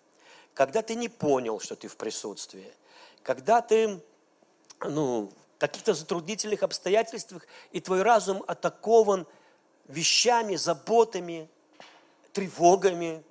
[0.54, 2.72] когда ты не понял, что ты в присутствии,
[3.22, 4.00] когда ты
[4.80, 9.26] ну, в каких-то затруднительных обстоятельствах, и твой разум атакован
[9.88, 11.48] вещами, заботами,
[12.32, 13.22] тревогами,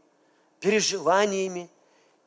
[0.59, 1.69] переживаниями.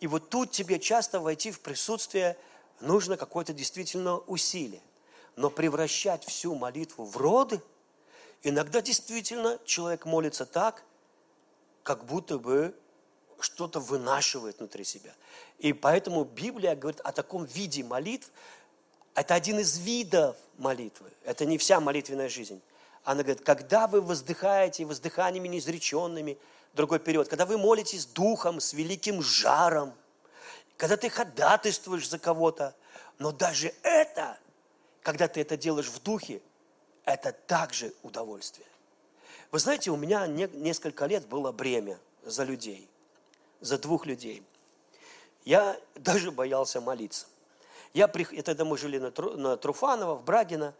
[0.00, 2.36] И вот тут тебе часто войти в присутствие
[2.80, 4.82] нужно какое-то действительно усилие.
[5.36, 7.62] Но превращать всю молитву в роды,
[8.42, 10.84] иногда действительно человек молится так,
[11.82, 12.74] как будто бы
[13.40, 15.12] что-то вынашивает внутри себя.
[15.58, 18.30] И поэтому Библия говорит о таком виде молитв.
[19.14, 21.10] Это один из видов молитвы.
[21.24, 22.62] Это не вся молитвенная жизнь.
[23.04, 26.38] Она говорит, когда вы воздыхаете воздыханиями неизреченными,
[26.72, 29.92] другой период, когда вы молитесь духом, с великим жаром,
[30.76, 32.74] когда ты ходатайствуешь за кого-то,
[33.18, 34.38] но даже это,
[35.02, 36.40] когда ты это делаешь в духе,
[37.04, 38.66] это также удовольствие.
[39.52, 42.88] Вы знаете, у меня несколько лет было бремя за людей,
[43.60, 44.42] за двух людей.
[45.44, 47.26] Я даже боялся молиться.
[47.92, 50.74] Я, тогда мы жили на, на Труфаново, в Брагино,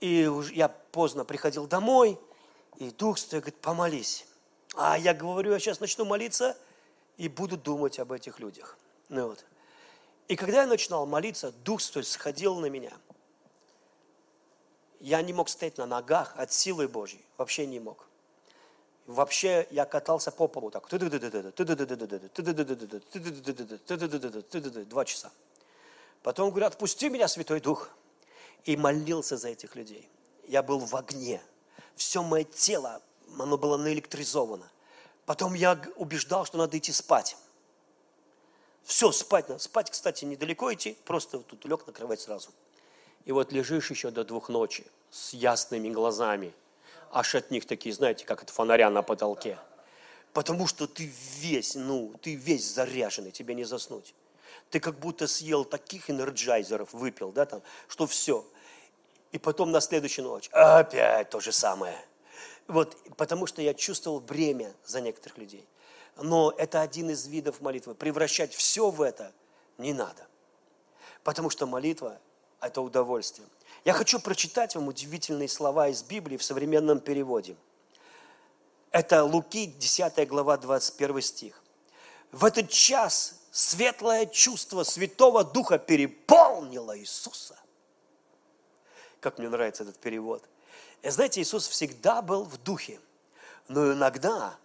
[0.00, 2.18] и я поздно приходил домой,
[2.78, 4.26] и Дух Святой говорит, помолись.
[4.74, 6.56] А я говорю, я сейчас начну молиться
[7.18, 8.78] и буду думать об этих людях.
[9.10, 9.44] Ну вот.
[10.28, 12.92] И когда я начинал молиться, Дух Святой сходил на меня.
[14.98, 18.06] Я не мог стоять на ногах от силы Божьей, вообще не мог.
[19.06, 20.88] Вообще я катался по полу так.
[24.88, 25.30] Два часа.
[26.22, 27.90] Потом говорю, отпусти меня, Святой Дух.
[28.64, 30.08] И молился за этих людей.
[30.48, 31.42] Я был в огне.
[31.96, 33.02] Все мое тело,
[33.38, 34.70] оно было наэлектризовано.
[35.26, 37.36] Потом я убеждал, что надо идти спать.
[38.84, 39.60] Все, спать надо.
[39.60, 42.50] Спать, кстати, недалеко идти, просто тут лег на кровать сразу.
[43.24, 46.54] И вот лежишь еще до двух ночи с ясными глазами.
[47.14, 49.56] Аж от них такие, знаете, как от фонаря на потолке.
[50.32, 54.16] Потому что ты весь, ну, ты весь заряженный, тебе не заснуть.
[54.70, 58.44] Ты как будто съел таких энерджайзеров, выпил, да, там, что все.
[59.30, 61.96] И потом на следующую ночь опять то же самое.
[62.66, 65.64] Вот, потому что я чувствовал бремя за некоторых людей.
[66.16, 67.94] Но это один из видов молитвы.
[67.94, 69.32] Превращать все в это
[69.78, 70.26] не надо.
[71.22, 72.18] Потому что молитва–
[72.60, 73.46] это удовольствие.
[73.84, 77.54] Я хочу прочитать вам удивительные слова из Библии в современном переводе.
[78.90, 81.62] Это Луки, 10 глава, 21 стих.
[82.32, 87.58] В этот час светлое чувство Святого Духа переполнило Иисуса.
[89.20, 90.42] Как мне нравится этот перевод.
[91.02, 92.98] И знаете, Иисус всегда был в духе,
[93.68, 94.56] но иногда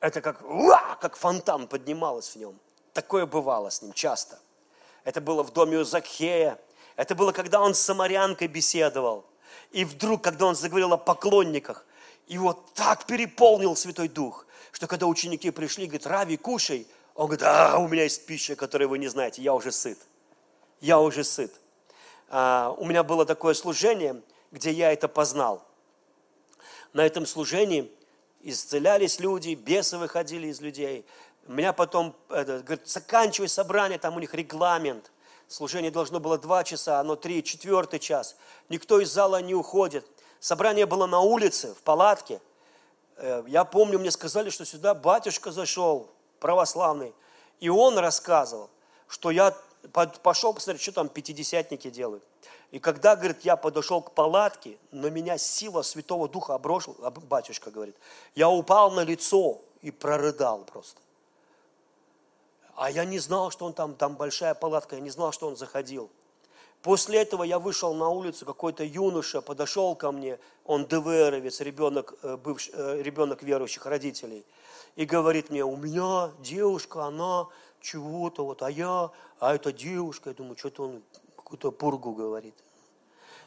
[0.00, 2.58] это как, уа, как фонтан поднималось в нем.
[2.92, 4.40] Такое бывало с ним часто.
[5.04, 6.58] Это было в доме у Закхея,
[6.96, 9.24] это было, когда он с самарянкой беседовал.
[9.72, 11.84] И вдруг, когда он заговорил о поклонниках,
[12.26, 16.86] его так переполнил Святой Дух, что когда ученики пришли, говорит, Рави, кушай.
[17.14, 19.98] Он говорит, а, у меня есть пища, которую вы не знаете, я уже сыт.
[20.80, 21.52] Я уже сыт.
[22.28, 25.64] А, у меня было такое служение, где я это познал.
[26.92, 27.90] На этом служении
[28.42, 31.06] исцелялись люди, бесы выходили из людей.
[31.46, 35.10] Меня потом, это, говорит, заканчивай собрание, там у них регламент.
[35.48, 38.36] Служение должно было два часа, оно три, четвертый час.
[38.68, 40.06] Никто из зала не уходит.
[40.40, 42.40] Собрание было на улице, в палатке.
[43.16, 47.14] Э, я помню, мне сказали, что сюда батюшка зашел, православный.
[47.60, 48.70] И он рассказывал,
[49.06, 49.56] что я
[50.22, 52.24] пошел посмотреть, что там пятидесятники делают.
[52.70, 56.96] И когда, говорит, я подошел к палатке, на меня сила Святого Духа оброшил,
[57.28, 57.96] батюшка говорит,
[58.34, 61.00] я упал на лицо и прорыдал просто.
[62.76, 65.56] А я не знал, что он там, там большая палатка, я не знал, что он
[65.56, 66.10] заходил.
[66.82, 72.36] После этого я вышел на улицу, какой-то юноша подошел ко мне, он ДВРовец, ребенок, э,
[72.36, 74.44] бывший, э, ребенок верующих родителей,
[74.96, 77.46] и говорит мне, у меня девушка, она
[77.80, 81.02] чего-то, вот, а я, а эта девушка, я думаю, что-то он
[81.36, 82.54] какую-то пургу говорит.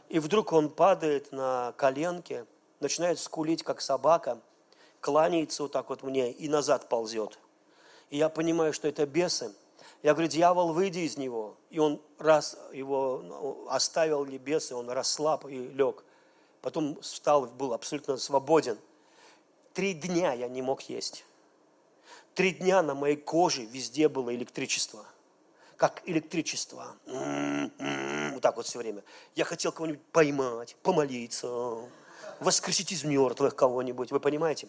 [0.09, 2.45] И вдруг он падает на коленки,
[2.79, 4.39] начинает скулить, как собака,
[4.99, 7.37] кланяется вот так вот мне и назад ползет–
[8.09, 9.53] и я понимаю, что это бесы.
[10.03, 11.57] Я говорю, дьявол, выйди из него.
[11.69, 16.03] И он раз его ну, оставил ли бесы, он расслаб и лег.
[16.61, 18.77] Потом встал, был абсолютно свободен.
[19.73, 21.25] Три дня я не мог есть.
[22.33, 25.05] Три дня на моей коже везде было электричество.
[25.75, 26.95] Как электричество.
[27.05, 29.03] М-м-м, вот так вот все время.
[29.35, 31.79] Я хотел кого-нибудь поймать, помолиться,
[32.39, 34.11] воскресить из мертвых кого-нибудь.
[34.11, 34.67] Вы понимаете?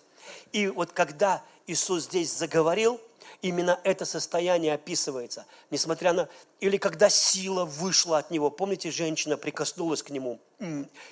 [0.52, 3.00] И вот когда Иисус здесь заговорил,
[3.42, 5.46] именно это состояние описывается.
[5.70, 6.28] Несмотря на...
[6.60, 8.50] Или когда сила вышла от него.
[8.50, 10.40] Помните, женщина прикоснулась к нему.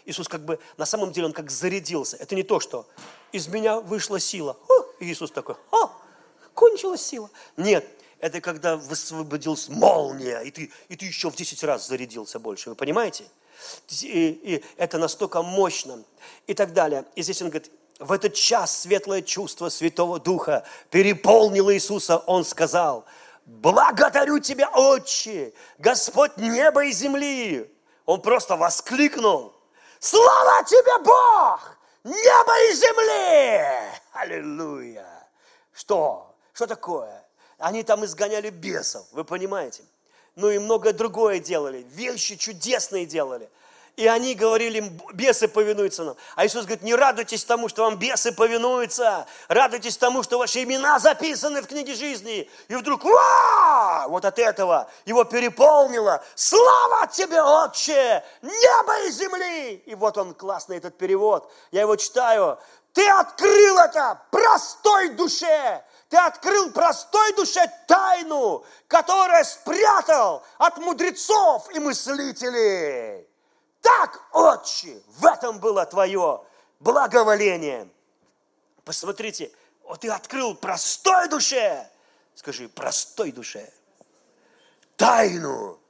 [0.05, 0.59] Иисус как бы...
[0.77, 2.17] На самом деле он как зарядился.
[2.17, 2.87] Это не то, что
[3.33, 4.57] из меня вышла сила.
[4.69, 4.87] О!
[5.01, 5.91] Иисус такой, о,
[6.55, 7.31] кончилась сила.
[7.57, 7.87] Нет,
[8.19, 12.71] это когда высвободилась молния, и ты, и ты еще в 10 раз зарядился больше.
[12.71, 13.25] Вы понимаете?
[14.03, 16.03] И, и это настолько мощно.
[16.47, 17.05] И так далее.
[17.15, 22.19] И здесь он говорит, в этот час светлое чувство Святого Духа переполнило Иисуса.
[22.19, 23.05] Он сказал,
[23.45, 27.73] благодарю Тебя, Отче, Господь неба и земли.
[28.05, 29.55] Он просто воскликнул,
[29.99, 33.93] слава Тебе, Бог, неба и земли.
[34.13, 35.29] Аллилуйя.
[35.73, 36.35] Что?
[36.53, 37.25] Что такое?
[37.59, 39.83] Они там изгоняли бесов, вы понимаете?
[40.37, 43.51] Ну и многое другое делали, вещи чудесные делали–
[43.97, 46.17] и они говорили, бесы повинуются нам.
[46.35, 50.99] А Иисус говорит, не радуйтесь тому, что вам бесы повинуются, радуйтесь тому, что ваши имена
[50.99, 52.49] записаны в книге жизни.
[52.69, 56.23] И вдруг, вот от этого его переполнило.
[56.35, 59.83] Слава тебе, Отче, небо и земли!
[59.87, 61.51] И вот он, классный этот перевод.
[61.71, 62.59] Я его читаю.
[62.93, 65.83] Ты открыл это простой душе.
[66.09, 73.27] Ты открыл простой душе тайну, которая спрятал от мудрецов и мыслителей.
[73.81, 76.45] Так, Отче, в этом было твое
[76.79, 77.89] благоволение.
[78.85, 79.51] Посмотрите,
[79.83, 81.91] вот ты открыл простой душе,
[82.37, 83.69] скажи, простой душе,
[84.97, 85.81] тайну,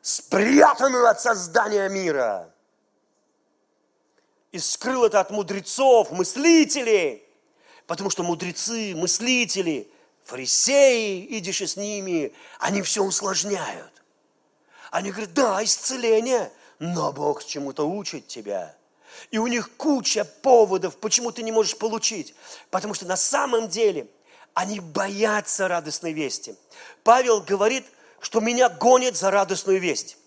[0.00, 2.52] спрятанную от создания мира.
[4.52, 7.25] И скрыл это от мудрецов, мыслителей,
[7.86, 9.88] потому что мудрецы, мыслители,
[10.24, 13.92] фарисеи, идешь с ними, они все усложняют.
[14.90, 18.74] Они говорят, да, исцеление, но Бог чему-то учит тебя.
[19.30, 22.34] И у них куча поводов, почему ты не можешь получить.
[22.70, 24.08] Потому что на самом деле
[24.54, 26.54] они боятся радостной вести.
[27.02, 27.84] Павел говорит,
[28.20, 30.18] что меня гонит за радостную весть.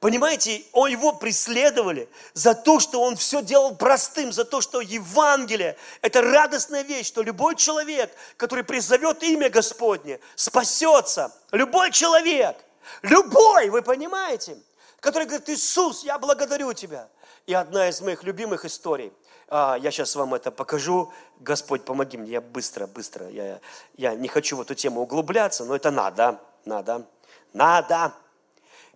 [0.00, 5.76] Понимаете, он, его преследовали за то, что он все делал простым, за то, что Евангелие–
[6.00, 11.34] это радостная вещь, что любой человек, который призовет имя Господне, спасется.
[11.52, 12.56] Любой человек,
[13.02, 14.56] любой, вы понимаете,
[15.00, 17.08] который говорит, Иисус, я благодарю Тебя.
[17.46, 19.12] И одна из моих любимых историй,
[19.48, 23.60] а, я сейчас вам это покажу, Господь, помоги мне, я быстро, быстро, я,
[23.98, 27.06] я не хочу в эту тему углубляться, но это надо, надо,
[27.52, 28.14] надо.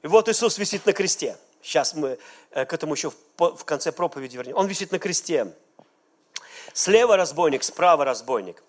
[0.04, 1.38] И вот Иисус висит на кресте.
[1.62, 2.18] Сейчас мы
[2.50, 4.54] э, к этому еще в конце проповеди вернем.
[4.54, 5.50] Он висит на кресте.
[6.74, 8.62] Слева разбойник, справа разбойник.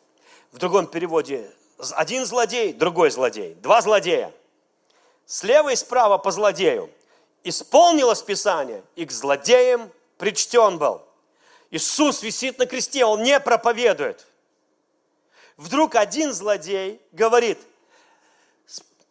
[0.54, 1.52] В другом переводе
[1.92, 3.54] один злодей, другой злодей.
[3.56, 4.32] Два злодея.
[5.26, 6.90] Слева и справа по злодею.
[7.44, 11.02] Исполнилось Писание, и к злодеям причтен был.
[11.70, 14.26] Иисус висит на кресте, Он не проповедует.
[15.58, 17.60] Вдруг один злодей говорит–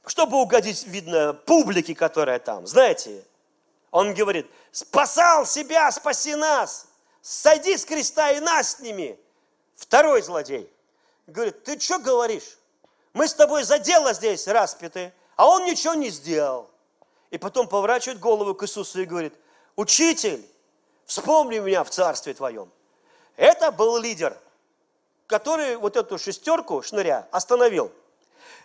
[0.06, 2.66] чтобы угодить, видно, публике, которая там.
[2.66, 3.24] Знаете,
[3.90, 6.86] он говорит, спасал себя, спаси нас,
[7.22, 9.18] сойди с креста и нас сними.
[9.76, 10.70] Второй злодей
[11.26, 12.58] говорит, ты что говоришь?
[13.12, 16.70] Мы с тобой за дело здесь распяты, а он ничего не сделал.
[17.30, 19.34] И потом поворачивает голову к Иисусу и говорит,
[19.76, 20.44] учитель,
[21.06, 22.70] вспомни меня в царстве твоем.
[23.36, 24.38] Это был лидер,
[25.26, 27.90] который вот эту шестерку шныря остановил.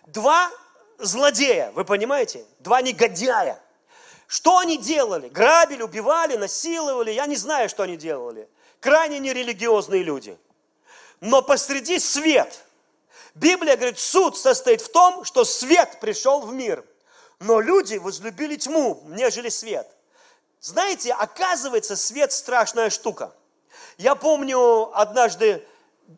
[0.08, 0.52] Два
[1.00, 2.46] злодея, вы понимаете?
[2.60, 3.62] Два негодяя.
[4.28, 5.28] Что они делали?
[5.30, 8.48] Грабили, убивали, насиловали, я не знаю, что они делали.
[8.80, 10.38] Крайне нерелигиозные люди.
[11.20, 12.64] Но посреди свет.
[13.34, 16.86] Библия говорит, суд состоит в том, что свет пришел в мир.
[17.40, 19.90] Но люди возлюбили тьму, нежели свет.
[20.62, 23.34] Знаете, оказывается, свет страшная штука.
[23.98, 25.66] Я помню, однажды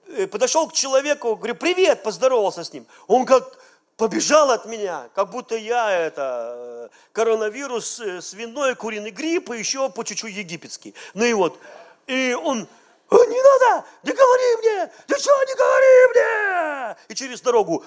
[0.07, 2.87] э, подошел к человеку, говорю, привет, поздоровался с ним.
[3.07, 3.57] Он как
[4.01, 10.03] побежал от меня, как будто я это коронавирус, э, свиной, куриный грипп и еще по
[10.03, 10.95] чуть-чуть египетский.
[11.13, 11.59] Ну и вот,
[12.07, 12.67] и он,
[13.11, 16.97] не надо, не говори мне, ты что, не говори мне!
[17.09, 17.85] И через дорогу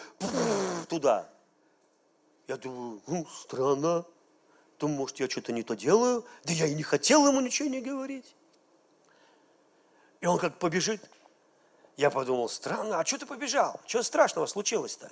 [0.89, 1.29] туда.
[2.47, 3.01] Я думаю,
[3.43, 4.05] странно.
[4.79, 6.25] Думаю, может, я что-то не то делаю.
[6.45, 8.37] Да я и не хотел ему ничего не говорить.
[10.21, 11.03] И он как побежит.
[11.97, 13.81] Я подумал, странно, а что ты побежал?
[13.85, 15.11] Что страшного случилось-то?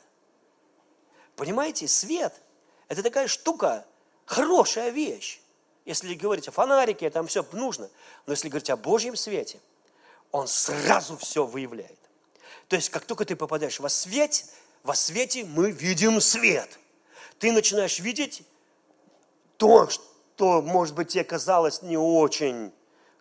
[1.36, 2.34] Понимаете, свет–
[2.88, 3.86] это такая штука,
[4.26, 5.40] хорошая вещь.
[5.84, 7.90] Если говорить о фонарике, там все нужно.
[8.26, 9.58] Но если говорить о Божьем свете,
[10.30, 11.98] он сразу все выявляет.
[12.68, 14.44] То есть, как только ты попадаешь во свет,
[14.82, 16.78] во свете мы видим свет.
[17.38, 18.42] Ты начинаешь видеть
[19.56, 22.72] то, что, может быть, тебе казалось не очень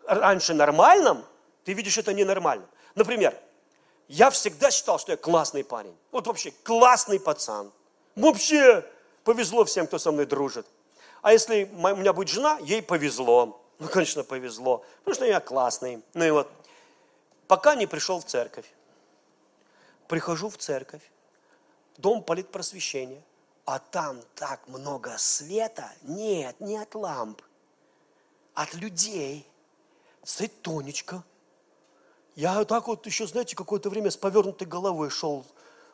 [0.05, 1.25] раньше нормальным,
[1.63, 2.67] ты видишь это ненормально.
[2.95, 3.37] Например,
[4.07, 5.95] я всегда считал, что я классный парень.
[6.11, 7.71] Вот вообще классный пацан.
[8.21, 8.85] Вообще
[9.23, 10.67] повезло всем, кто со мной дружит.
[11.23, 13.59] А если у меня будет жена, ей повезло.
[13.79, 16.03] Ну, конечно, повезло, потому что я классный.
[16.13, 16.47] Ну и вот,
[17.47, 18.71] пока не пришел в церковь.
[20.07, 21.01] Прихожу в церковь,
[21.97, 23.23] дом политпросвещения,
[23.65, 25.91] а там так много света.
[26.03, 27.41] Нет, не от ламп,
[28.53, 29.47] от людей.
[30.23, 31.23] Стоит Тонечка.
[32.35, 35.43] Я так вот еще, знаете, какое-то время с повернутой головой шел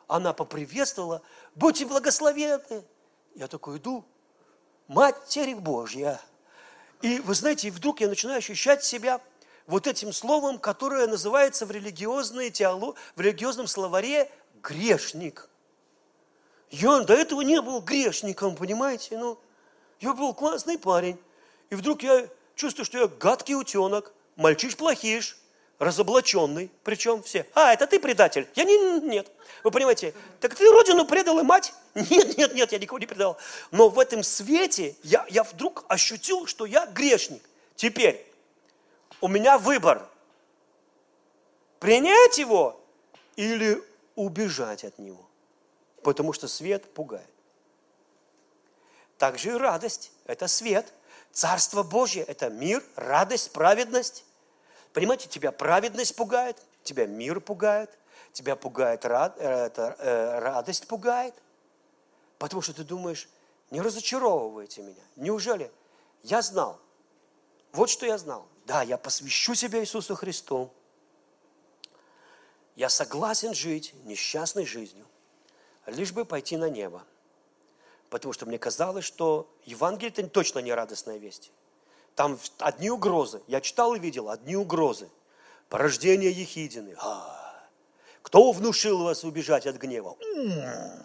[0.08, 1.22] она поприветствовала,
[1.54, 2.82] будьте благословенны.
[3.34, 4.04] Я такой иду,
[4.88, 6.20] Матерь Божья.
[7.02, 9.20] И вы знаете, вдруг я начинаю ощущать себя
[9.66, 12.96] вот этим словом, которое называется в, религиозной теолог...
[13.14, 14.30] в религиозном словаре
[14.62, 15.48] грешник.
[16.70, 19.18] Я до этого не был грешником, понимаете?
[19.18, 19.38] Ну,
[20.00, 21.18] я был классный парень.
[21.70, 25.38] И вдруг я чувствую, что я гадкий утенок, мальчиш плохиш,
[25.78, 27.46] разоблаченный, причем все.
[27.54, 28.48] А, это ты предатель?
[28.54, 29.30] Я не, нет.
[29.62, 31.72] Вы понимаете, так ты родину предал и мать?
[31.94, 33.38] Нет, нет, нет, я никого не предал.
[33.72, 37.42] Но в этом свете я, я вдруг ощутил, что я грешник.
[37.74, 38.24] Теперь
[39.20, 40.06] у меня выбор.
[41.80, 42.80] Принять его
[43.34, 43.82] или
[44.14, 45.28] убежать от него.
[46.02, 47.28] Потому что свет пугает.
[49.16, 50.92] Также и радость– это свет.
[51.32, 54.24] Царство Божье– это мир, радость, праведность.
[54.92, 57.90] Понимаете, тебя праведность пугает, тебя мир пугает,
[58.32, 61.34] тебя пугает рад, э, это, э, радость пугает.
[62.38, 63.28] Потому что ты думаешь,
[63.70, 65.02] не разочаровывайте меня.
[65.16, 65.70] Неужели?
[66.22, 66.80] Я знал.
[67.72, 68.46] Вот что я знал.
[68.66, 70.72] Да, я посвящу себя Иисусу Христу.
[72.76, 75.04] Я согласен жить несчастной жизнью,
[75.86, 77.02] лишь бы пойти на небо.
[78.08, 81.50] Потому что мне казалось, что Евангелие это точно не радостная весть.
[82.18, 83.40] Там одни угрозы.
[83.46, 85.08] Я читал и видел одни угрозы.
[85.68, 86.96] Порождение Ехидины.
[86.98, 87.64] А,
[88.22, 90.16] кто внушил вас убежать от гнева?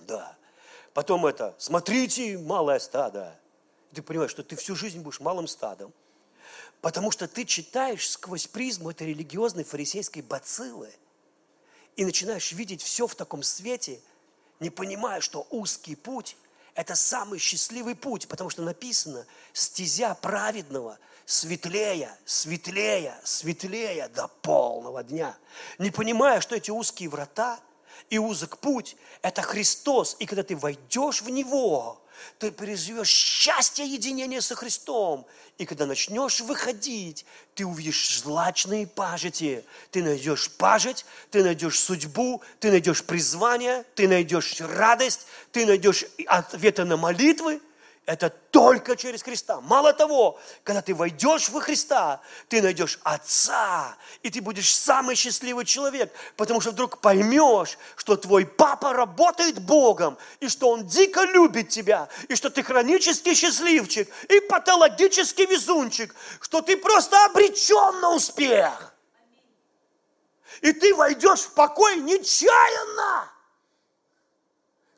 [0.07, 0.35] Да.
[0.95, 3.39] Потом это, смотрите, малое стадо.
[3.93, 5.93] Ты понимаешь, что ты всю жизнь будешь малым стадом.
[6.81, 10.91] Потому что ты читаешь сквозь призму этой религиозной фарисейской бациллы
[11.95, 13.99] и начинаешь видеть все в таком свете,
[14.59, 16.37] не понимая, что узкий путь–
[16.75, 25.37] это самый счастливый путь, потому что написано «стезя праведного светлее, светлее, светлее до полного дня».
[25.77, 27.59] Не понимая, что эти узкие врата
[28.09, 31.99] и узок путь– это Христос, и когда ты войдешь в Него–
[32.39, 35.25] ты переживешь счастье единения со Христом.
[35.57, 39.63] И когда начнешь выходить, ты увидишь злачные пажити.
[39.91, 46.83] Ты найдешь пажить, ты найдешь судьбу, ты найдешь призвание, ты найдешь радость, ты найдешь ответы
[46.85, 47.61] на молитвы–
[48.05, 49.61] это только через Христа.
[49.61, 55.63] Мало того, когда ты войдешь во Христа, ты найдешь Отца, и ты будешь самый счастливый
[55.63, 61.69] человек, потому что вдруг поймешь, что твой папа работает Богом, и что он дико любит
[61.69, 68.93] тебя, и что ты хронический счастливчик, и патологический везунчик, что ты просто обречен на успех.
[70.61, 73.32] И ты войдешь в покой нечаянно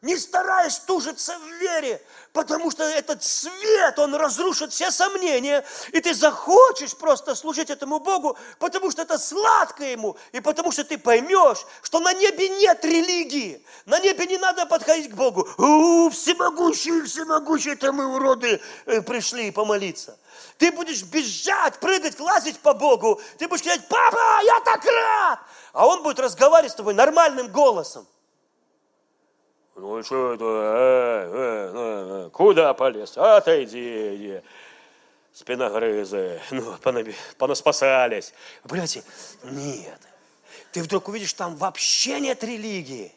[0.05, 1.99] не стараясь тужиться в вере,
[2.31, 8.37] потому что этот свет, он разрушит все сомнения, и ты захочешь просто служить этому Богу,
[8.59, 13.65] потому что это сладко Ему, и потому что ты поймешь, что на небе нет религии,
[13.87, 15.47] на небе не надо подходить к Богу.
[15.57, 20.19] У, всемогущий, всемогущий, это мы уроды э, пришли помолиться.
[20.59, 25.39] Ты будешь бежать, прыгать, лазить по Богу, ты будешь говорить, папа, я так рад!
[25.73, 28.05] А Он будет разговаривать с тобой нормальным голосом.
[29.75, 30.45] Ну что это?
[30.45, 33.17] Э, э, э, куда полез?
[33.17, 34.41] Отойди.
[35.33, 36.41] Спиногрызы.
[36.51, 36.75] Ну,
[37.37, 38.33] понаспасались.
[38.63, 39.03] Понимаете?
[39.43, 39.99] Нет.
[40.71, 43.13] Ты вдруг увидишь, там вообще нет религии.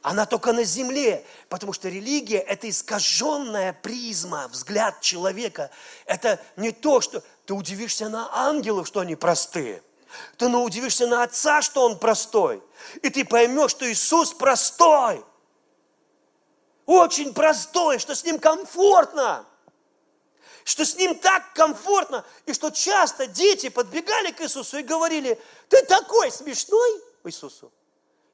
[0.00, 5.70] Она только на земле, потому что религия– это искаженная призма, взгляд человека.
[6.06, 9.82] Это не то, что ты удивишься на ангелов, что они простые.
[10.38, 12.62] Ты удивишься на Отца, что Он простой.
[13.02, 15.22] И ты поймешь, что Иисус простой–
[16.86, 19.46] очень простой, что с ним комфортно,
[20.64, 25.84] что с ним так комфортно, и что часто дети подбегали к Иисусу и говорили, ты
[25.84, 27.72] такой смешной Иисусу.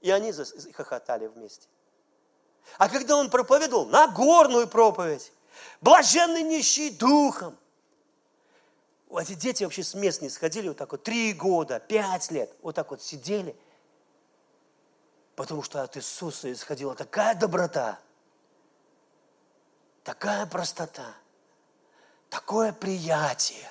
[0.01, 0.33] И они
[0.73, 1.69] хохотали вместе.
[2.79, 5.33] А когда он проповедовал Нагорную проповедь,
[5.81, 7.57] блаженный нищий духом,
[9.13, 12.77] эти дети вообще с мест не сходили вот так вот, три года, пять лет, вот
[12.77, 13.57] так вот сидели,
[15.35, 17.99] потому что от Иисуса исходила такая доброта–
[20.05, 21.15] такая простота,
[22.29, 23.71] такое приятие,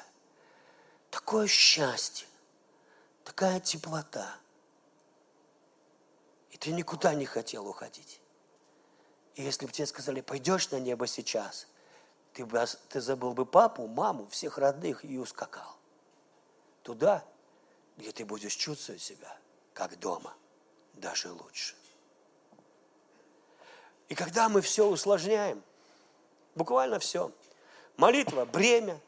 [1.09, 2.27] такое счастье,
[3.23, 4.35] такая теплота.
[6.51, 8.21] И ты никуда не хотел уходить.
[9.35, 11.67] И если бы тебе сказали, пойдешь на небо сейчас,
[12.33, 15.77] ты, бы, ты забыл бы папу, маму, всех родных и ускакал.
[16.83, 17.23] Туда,
[17.97, 19.35] где ты будешь чувствовать себя,
[19.73, 20.33] как дома,
[20.93, 21.75] даже лучше.
[24.09, 25.63] И когда мы все усложняем,
[26.59, 27.31] Буквально все.
[27.95, 28.99] Молитва, бремя.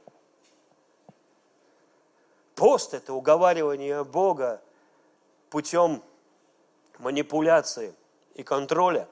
[2.55, 4.61] Пост– это уговаривание Бога
[5.49, 6.01] путем
[6.97, 7.93] манипуляции
[8.35, 9.05] и контроля.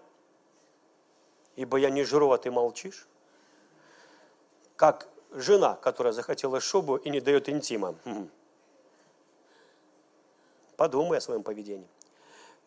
[1.58, 3.10] Ибо я не жру, а ты молчишь.
[4.78, 7.94] Как жена, которая захотела шубу и не дает интима.
[10.78, 11.90] Подумай о своем поведении.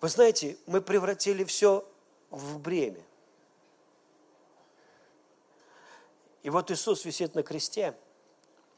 [0.03, 1.83] Вы знаете, мы превратили все
[2.29, 3.03] в бремя.
[6.43, 7.95] И вот Иисус висит на кресте,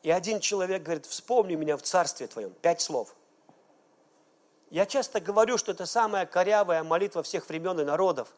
[0.03, 2.53] и один человек говорит, вспомни меня в Царстве Твоем.
[2.61, 3.15] Пять слов.
[4.71, 8.29] Я часто говорю, что это самая корявая молитва всех времен и народов.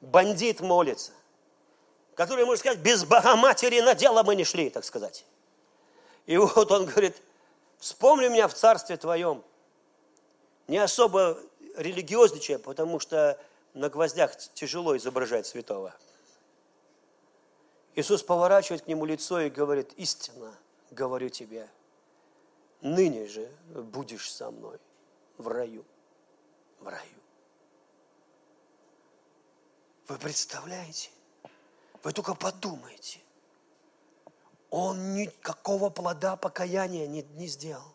[0.00, 1.12] Бандит молится,
[2.14, 5.24] который, можно сказать, без Богоматери на дело мы не шли, так сказать.
[6.26, 7.16] И вот он говорит,
[7.78, 9.44] вспомни меня в Царстве Твоем.
[10.66, 11.38] Не особо
[11.76, 13.38] религиозничая, потому что
[13.74, 15.94] на гвоздях тяжело изображать святого.
[17.94, 20.54] Иисус поворачивает к нему лицо и говорит, истинно
[20.90, 21.68] говорю тебе,
[22.80, 24.78] ныне же будешь со мной
[25.38, 25.84] в раю,
[26.80, 27.20] в раю.
[30.08, 31.10] Вы представляете?
[32.02, 33.20] Вы только подумайте.
[34.70, 37.94] Он никакого плода покаяния не, не сделал.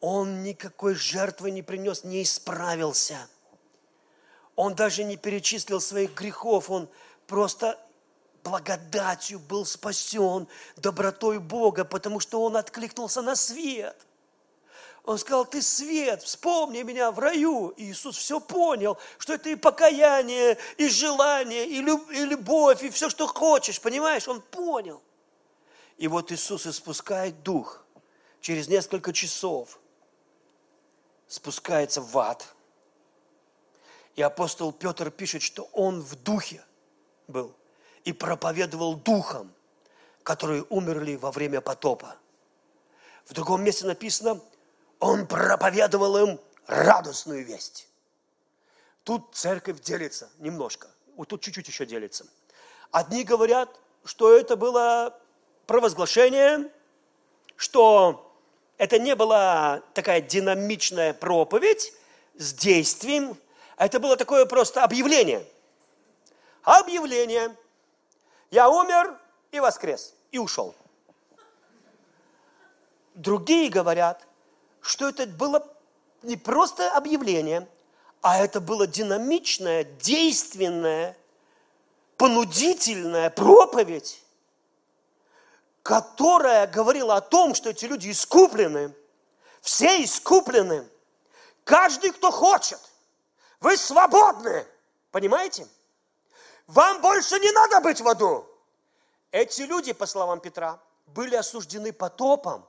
[0.00, 3.28] Он никакой жертвы не принес, не исправился.
[4.56, 6.70] Он даже не перечислил своих грехов.
[6.70, 6.88] Он
[7.26, 7.78] просто
[8.42, 13.96] благодатью был спасен, добротой Бога, потому что он откликнулся на свет.
[15.04, 17.70] Он сказал, ты свет, вспомни меня в раю.
[17.70, 23.26] И Иисус все понял, что это и покаяние, и желание, и, любовь, и все, что
[23.26, 24.28] хочешь, понимаешь?
[24.28, 25.02] Он понял.
[25.96, 27.84] И вот Иисус испускает дух
[28.40, 29.80] через несколько часов,
[31.26, 32.54] спускается в ад.
[34.14, 36.64] И апостол Петр пишет, что он в духе
[37.26, 37.56] был
[38.04, 39.52] и проповедовал духом,
[40.22, 42.16] которые умерли во время потопа.
[43.24, 44.40] В другом месте написано,
[44.98, 47.88] он проповедовал им радостную весть.
[49.04, 52.26] Тут церковь делится немножко, вот тут чуть-чуть еще делится.
[52.90, 53.68] Одни говорят,
[54.04, 55.18] что это было
[55.66, 56.70] провозглашение,
[57.56, 58.36] что
[58.78, 61.92] это не была такая динамичная проповедь
[62.36, 63.36] с действием,
[63.76, 65.46] а это было такое просто объявление.
[66.62, 67.56] Объявление.
[68.52, 69.18] Я умер
[69.50, 70.74] и воскрес, и ушел.
[73.14, 74.26] Другие говорят,
[74.82, 75.66] что это было
[76.20, 77.66] не просто объявление,
[78.20, 81.16] а это было динамичная, действенная,
[82.18, 84.22] понудительная проповедь,
[85.82, 88.94] которая говорила о том, что эти люди искуплены,
[89.62, 90.86] все искуплены,
[91.64, 92.80] каждый, кто хочет,
[93.60, 94.66] вы свободны,
[95.10, 95.66] понимаете?
[96.66, 98.46] Вам больше не надо быть в аду.
[99.30, 102.66] Эти люди, по словам Петра, были осуждены потопом,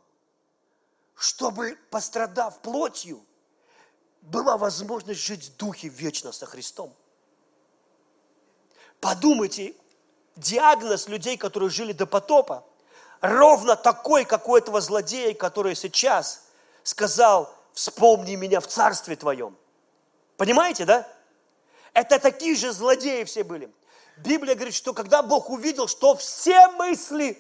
[1.16, 3.24] чтобы, пострадав плотью,
[4.22, 6.96] была возможность жить в духе вечно со Христом.
[9.00, 9.76] Подумайте,
[10.36, 12.66] диагноз людей, которые жили до потопа,
[13.22, 16.46] ровно такой, как у этого злодея, который сейчас
[16.84, 19.58] сказал, вспомни меня в царстве твоем.
[20.38, 21.08] Понимаете, да?
[21.94, 23.72] Это такие же злодеи все были.
[24.18, 27.38] Библия говорит, что когда Бог увидел, что все мысли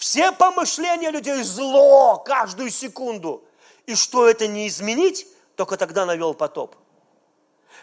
[0.00, 3.44] все помышления людей зло каждую секунду.
[3.84, 5.26] И что это не изменить,
[5.56, 6.74] только тогда навел потоп.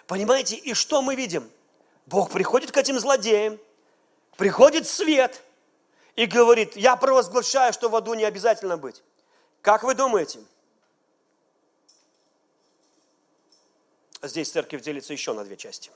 [0.08, 1.48] Понимаете, и что мы видим?
[2.08, 3.60] Бог приходит к этим злодеям,
[4.36, 5.44] приходит свет
[6.16, 9.04] и говорит, я провозглашаю, что в аду не обязательно быть.
[9.62, 10.40] Как вы думаете?
[14.24, 15.92] Здесь церковь делится еще на две части.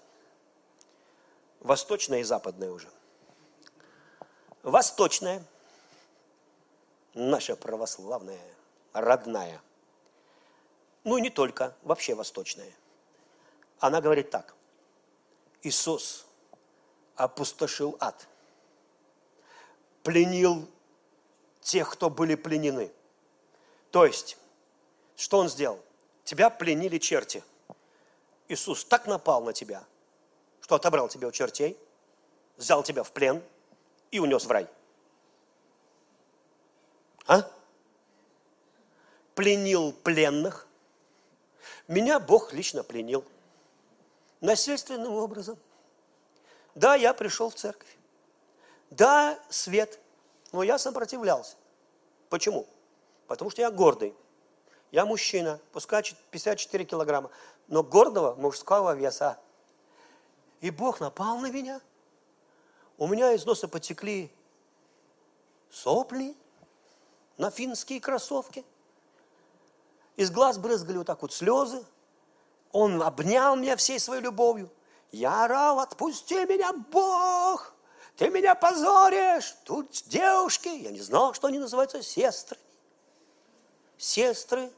[1.62, 2.90] Восточная и западная уже.
[4.64, 5.44] Восточная–
[7.14, 8.42] наша православная,
[8.94, 9.62] родная.
[11.04, 12.72] Ну и не только, вообще восточная.
[13.80, 14.56] Она говорит так.
[15.62, 16.26] Иисус
[17.16, 18.28] опустошил ад,
[20.02, 20.68] пленил
[21.62, 22.92] тех, кто были пленены.
[23.92, 24.38] То есть,
[25.16, 25.80] что Он сделал?
[26.24, 27.44] Тебя пленили черти.
[28.48, 29.84] Иисус так напал на тебя,
[30.72, 31.78] что отобрал тебя у чертей,
[32.56, 33.44] взял тебя в плен
[34.10, 34.70] и унес в рай–
[37.28, 37.46] а?
[39.36, 40.66] Пленил пленных.
[41.90, 43.26] Меня Бог лично пленил.
[44.40, 45.58] Насильственным образом.
[46.74, 47.98] Да, я пришел в церковь.
[48.92, 50.00] Да, свет.
[50.54, 51.58] Но я сопротивлялся.
[52.30, 52.66] Почему?
[53.28, 54.16] Потому что я гордый.
[54.92, 56.02] Я мужчина, пускай
[56.32, 57.30] 54 килограмма,
[57.68, 59.38] но гордого мужского веса.
[60.62, 61.82] И Бог напал на меня.
[62.98, 64.32] У меня из носа потекли
[65.72, 66.36] сопли,
[67.38, 68.64] на финские кроссовки.
[70.16, 71.84] Из глаз брызгали вот так вот слезы.
[72.72, 74.72] Он обнял меня всей своей любовью.
[75.12, 77.74] Я орал, отпусти меня, Бог!
[78.16, 79.56] Ты меня позоришь!
[79.66, 82.62] Тут девушки, я не знал, что они называются сестрами.
[83.98, 84.72] Сестры,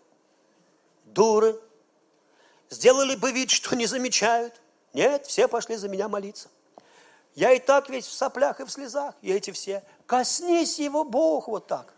[1.03, 1.59] дуры.
[2.69, 4.59] Сделали бы вид, что не замечают.
[4.93, 6.49] Нет, все пошли за меня молиться.
[7.35, 9.83] Я и так весь в соплях и в слезах, и эти все.
[10.05, 11.93] Коснись его, Бог, вот так.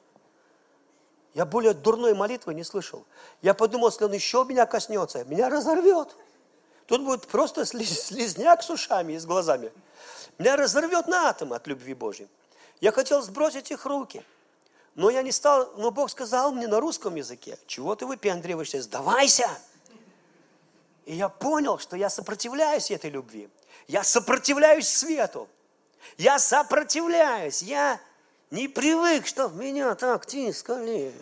[1.34, 3.06] Я более дурной молитвы не слышал.
[3.42, 6.16] Я подумал, если он еще меня коснется, меня разорвет.
[6.88, 9.74] Тут будет просто слизняк с ушами и с глазами.
[10.38, 12.30] Меня разорвет на атомы от любви Божьей.
[12.80, 14.24] Я хотел сбросить их руки.
[14.96, 19.50] Но я не стал, но Бог сказал мне на русском языке, чего ты выпендриваешься, сдавайся.
[21.06, 23.50] И я понял, что я сопротивляюсь этой любви.
[23.88, 25.48] Я сопротивляюсь свету.
[26.18, 27.62] Я сопротивляюсь.
[27.62, 28.00] Я
[28.50, 31.14] не привык, чтоб меня так тискали.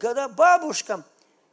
[0.00, 1.04] Когда бабушка,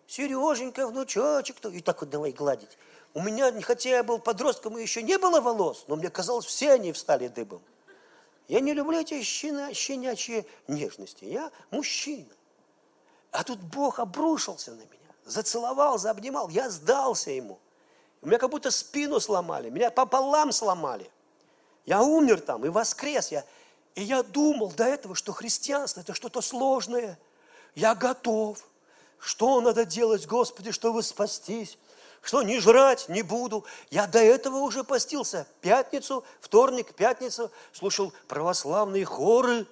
[0.08, 2.78] Сереженька, внучочек, то и так вот давай гладить.
[3.14, 6.72] У меня, хотя я был подростком, и еще не было волос, но мне казалось, все
[6.72, 7.62] они встали дыбом.
[8.48, 11.26] Я не люблю эти щена, щенячьи нежности.
[11.26, 12.26] Я мужчина.
[13.32, 16.50] А тут Бог обрушился на меня, зацеловал, заобнимал.
[16.50, 17.60] Я сдался ему.
[18.22, 21.10] У меня как будто спину сломали, меня пополам сломали.
[21.86, 23.30] Я умер там и воскрес.
[23.30, 23.46] Я,
[23.96, 27.18] и я думал до этого, что христианство– это что-то сложное.
[27.76, 28.60] Я готов.
[29.20, 31.78] Что надо делать, Господи, чтобы спастись?
[32.22, 33.66] Что не жрать не буду.
[33.90, 35.48] Я до этого уже постился.
[35.62, 39.66] Пятницу, вторник, пятницу слушал православные хоры,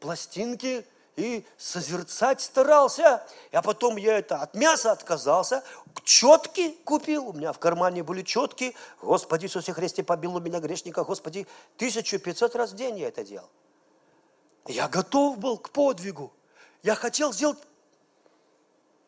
[0.00, 0.86] пластинки
[1.16, 3.22] и созерцать старался.
[3.52, 5.62] А потом я это от мяса отказался,
[6.04, 7.28] четки купил.
[7.28, 8.74] У меня в кармане были четки.
[9.02, 11.04] Господи Иисусе Христе, побил у меня грешника.
[11.04, 11.46] Господи,
[11.76, 13.48] 1500 раз в день я это делал.
[14.66, 16.32] Я готов был к подвигу.
[16.82, 17.58] Я хотел сделать...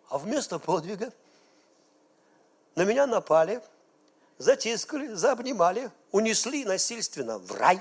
[0.08, 1.10] А вместо подвига
[2.74, 3.62] на меня напали,
[4.36, 7.80] затискали, заобнимали, унесли насильственно в рай.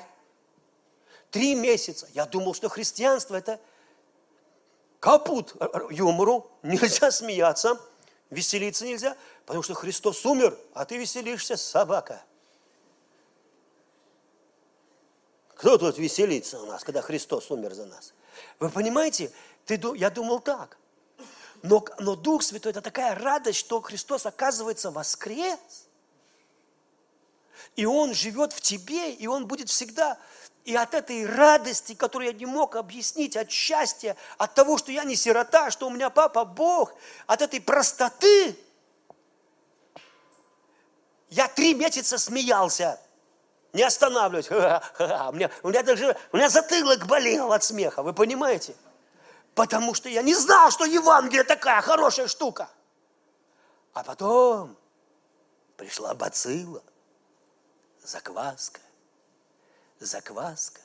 [1.29, 2.07] Три месяца.
[2.13, 3.59] Я думал, что христианство– это
[5.01, 5.55] капут
[5.89, 7.77] юмору, нельзя смеяться,
[8.29, 12.23] веселиться нельзя, потому что Христос умер, а ты веселишься, собака.
[15.55, 18.13] Кто тут веселится у нас, когда Христос умер за нас?
[18.59, 19.31] Вы понимаете,
[19.65, 20.77] ты, я думал так.
[21.63, 25.87] Но, но Дух Святой– это такая радость, что Христос, оказывается, воскрес.
[27.75, 30.17] И Он живет в тебе, и Он будет всегда
[30.63, 35.03] и от этой радости, которую я не мог объяснить, от счастья, от того, что я
[35.03, 36.93] не сирота, что у меня папа Бог,
[37.25, 38.55] от этой простоты,
[41.29, 42.99] я три месяца смеялся,
[43.73, 44.49] не останавливаюсь.
[44.51, 48.75] У меня, у меня даже у меня затылок болел от смеха, вы понимаете?
[49.55, 52.69] Потому что я не знал, что Евангелие такая хорошая штука.
[53.93, 54.77] А потом
[55.77, 56.83] пришла бацилла,
[58.03, 58.81] закваска
[60.05, 60.81] закваска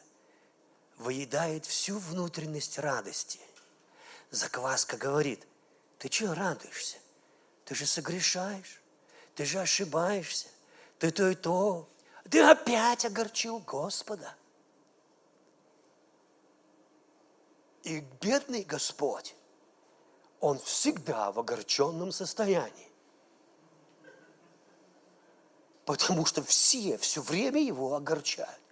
[0.99, 3.41] выедает всю внутренность радости.
[4.31, 5.47] Закваска говорит,
[5.99, 6.99] ты чего радуешься?
[7.65, 8.81] Ты же согрешаешь,
[9.35, 10.49] ты же ошибаешься,
[10.99, 11.89] ты то и то.
[12.31, 14.35] Ты опять огорчил Господа.
[17.83, 19.37] И бедный Господь,
[20.41, 22.91] Он всегда в огорченном состоянии.
[25.85, 28.66] Потому что все все время его огорчают.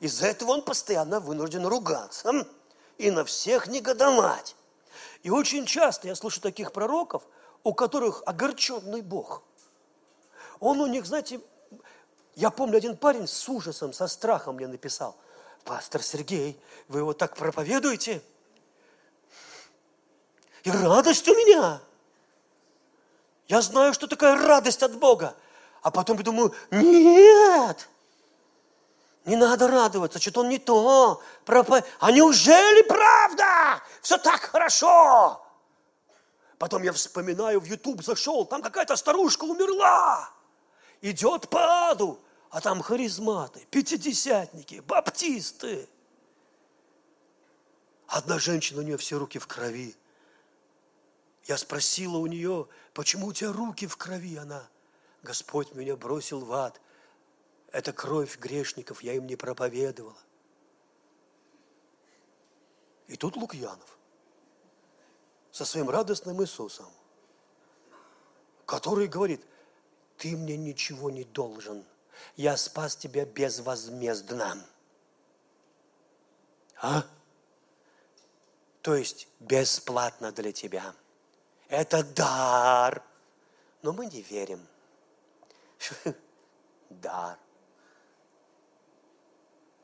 [0.00, 2.46] Из-за этого он постоянно вынужден ругаться
[2.96, 4.56] и на всех негодовать.
[5.22, 7.22] И очень часто я слышу таких пророков,
[7.62, 9.42] у которых огорченный Бог.
[10.58, 11.40] Он у них, знаете,
[12.34, 15.16] я помню, один парень с ужасом, со страхом мне написал,
[15.64, 18.22] пастор Сергей, вы его так проповедуете?
[20.64, 21.80] И радость у меня.
[23.48, 25.34] Я знаю, что такая радость от Бога.
[25.82, 27.88] А потом я думаю, нет,
[29.24, 31.22] не надо радоваться, что-то он не то.
[31.44, 31.84] Пропа...
[31.98, 33.82] А неужели правда?
[34.00, 35.44] Все так хорошо.
[36.58, 40.30] Потом я вспоминаю, в YouTube зашел, там какая-то старушка умерла.
[41.02, 42.18] Идет по аду,
[42.50, 45.88] а там харизматы, пятидесятники, баптисты.
[48.06, 49.96] Одна женщина, у нее все руки в крови.
[51.44, 54.36] Я спросила у нее, почему у тебя руки в крови?
[54.36, 54.62] Она,
[55.22, 56.80] Господь меня бросил в ад–
[57.72, 60.16] это кровь грешников, я им не проповедовала.
[63.06, 63.98] И тут Лукьянов
[65.50, 66.86] со своим радостным Иисусом,
[68.66, 69.44] который говорит,
[70.16, 71.84] ты мне ничего не должен,
[72.36, 74.64] я спас тебя безвозмездно.
[76.82, 77.04] А?
[78.82, 80.94] То есть бесплатно для тебя.
[81.68, 83.02] Это дар.
[83.82, 84.66] Но мы не верим.
[86.90, 87.38] Дар.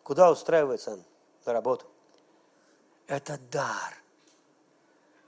[0.07, 1.00] Куда устраивается
[1.44, 1.84] на работу?
[3.09, 3.92] Это дар.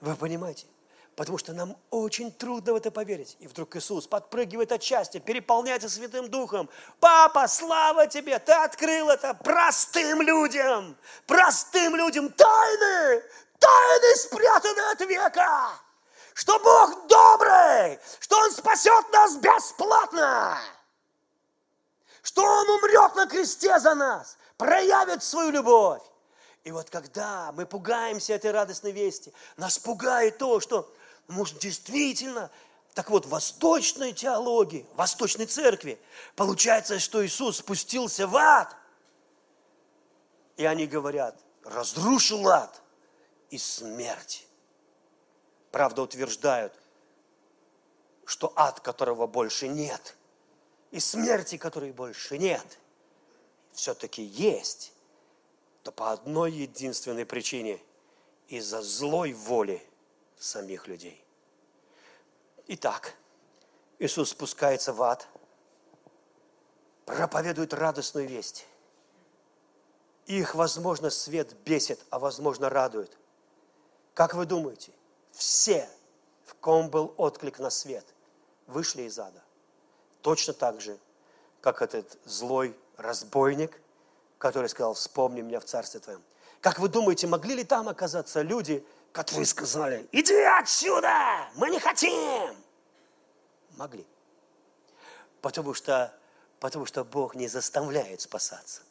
[0.00, 0.68] Вы понимаете?
[1.16, 3.36] Потому что нам очень трудно в это поверить.
[3.40, 6.70] И вдруг Иисус подпрыгивает от счастья, переполняется Святым Духом.
[7.00, 13.24] Папа, слава тебе, ты открыл это простым людям, простым людям тайны,
[13.58, 15.72] тайны спрятаны от века,
[16.34, 20.60] что Бог добрый, что Он спасет нас бесплатно,
[22.22, 26.02] что Он умрет на кресте за нас, проявит свою любовь.
[26.64, 30.92] И вот когда мы пугаемся этой радостной вести, нас пугает то, что,
[31.28, 32.50] может, действительно,
[32.92, 35.98] так вот, в восточной теологии, в восточной церкви,
[36.36, 38.76] получается, что Иисус спустился в ад.
[40.56, 42.82] И они говорят, разрушил ад
[43.50, 44.46] и смерть.
[45.70, 46.74] Правда, утверждают,
[48.24, 50.16] что ад, которого больше нет,
[50.90, 52.78] и смерти, которой больше нет–
[53.72, 54.92] все-таки есть,
[55.82, 57.80] то по одной единственной причине–
[58.48, 59.82] из-за злой воли
[60.38, 61.22] самих людей.
[62.66, 63.14] Итак,
[63.98, 65.28] Иисус спускается в ад,
[67.04, 68.66] проповедуют радостную весть.
[70.26, 73.16] Их, возможно, свет бесит, а возможно, радует.
[74.14, 74.92] Как вы думаете,
[75.32, 75.88] все,
[76.44, 78.04] в ком был отклик на свет,
[78.66, 79.42] вышли из ада?
[80.22, 80.98] Точно так же,
[81.60, 83.80] как этот злой разбойник,
[84.36, 86.22] который сказал, вспомни меня в Царстве Твоем.
[86.60, 92.54] Как вы думаете, могли ли там оказаться люди, которые сказали, иди отсюда, мы не хотим?
[93.76, 94.04] Могли.
[95.40, 96.12] Потому что,
[96.58, 98.82] потому что Бог не заставляет спасаться.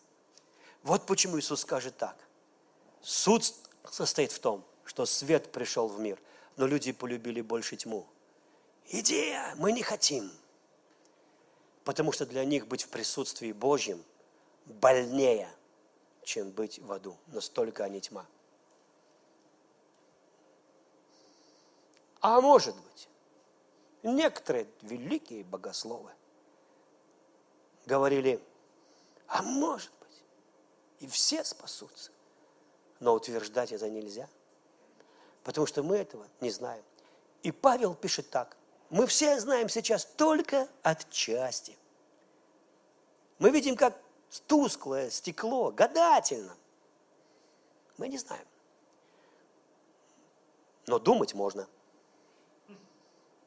[0.84, 2.16] Вот почему Иисус скажет так.
[3.02, 3.44] Суд
[3.92, 6.18] состоит в том, что свет пришел в мир,
[6.56, 8.08] но люди полюбили больше тьму.
[8.88, 10.32] Иди, мы не хотим.
[11.88, 14.04] Потому что для них быть в присутствии Божьем
[14.66, 15.50] больнее,
[16.22, 17.16] чем быть в аду.
[17.28, 18.26] Настолько они тьма.
[22.20, 23.08] А может быть,
[24.04, 26.12] некоторые великие богословы
[27.86, 28.44] говорили,
[29.28, 30.24] а может быть,
[31.00, 32.12] и все спасутся.
[33.00, 34.28] Но утверждать это нельзя,
[35.46, 36.84] потому что мы этого не знаем.
[37.44, 38.57] И Павел пишет так,
[38.90, 41.78] мы все знаем сейчас только отчасти.
[43.40, 44.00] Мы видим, как
[44.48, 46.56] тусклое стекло, гадательно.
[47.98, 48.46] Мы не знаем.
[50.86, 51.68] Но думать можно.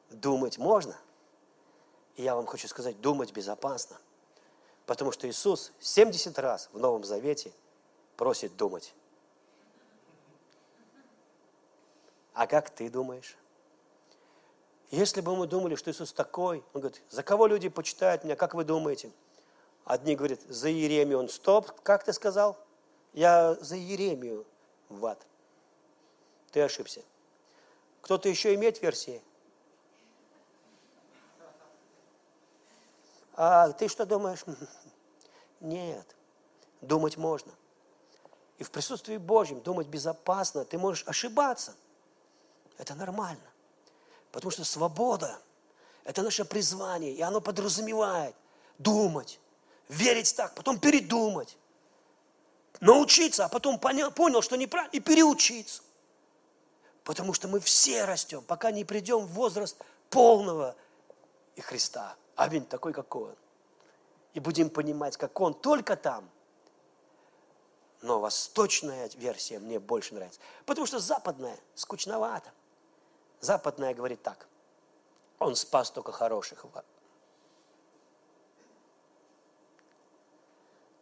[0.09, 0.95] Думать можно.
[2.15, 3.97] И я вам хочу сказать, думать безопасно.
[4.85, 7.51] Потому что Иисус 70 раз в Новом Завете
[8.15, 8.93] просит думать.
[12.33, 13.37] А как ты думаешь?
[14.91, 18.53] Если бы мы думали, что Иисус такой, Он говорит, за кого люди почитают меня, как
[18.53, 19.11] вы думаете?
[19.85, 22.57] Одни говорят, за Еремию он стоп, как ты сказал?
[23.13, 24.45] Я за Еремию
[24.89, 25.25] в ад.
[26.51, 27.01] Ты ошибся.
[28.01, 29.23] Кто-то еще имеет версии?
[33.33, 34.43] А ты что думаешь?
[35.61, 36.15] Нет,
[36.81, 37.53] думать можно.
[38.57, 40.65] И в присутствии Божьем думать безопасно.
[40.65, 41.75] Ты можешь ошибаться.
[42.77, 43.50] Это нормально.
[44.31, 45.39] Потому что свобода–
[46.03, 48.35] это наше призвание, и оно подразумевает
[48.77, 49.39] думать,
[49.89, 51.57] верить так, потом передумать,
[52.79, 55.83] научиться, а потом понял, понял что неправильно, и переучиться.
[57.03, 59.77] Потому что мы все растем, пока не придем в возраст
[60.09, 60.75] полного
[61.55, 62.15] и Христа.
[62.35, 63.35] Аминь, такой, какой Он.
[64.33, 66.29] И будем понимать, как Он только там.
[68.01, 70.39] Но восточная версия мне больше нравится.
[70.65, 72.51] Потому что западная скучновато.
[73.41, 74.47] Западная говорит так.
[75.39, 76.65] Он спас только хороших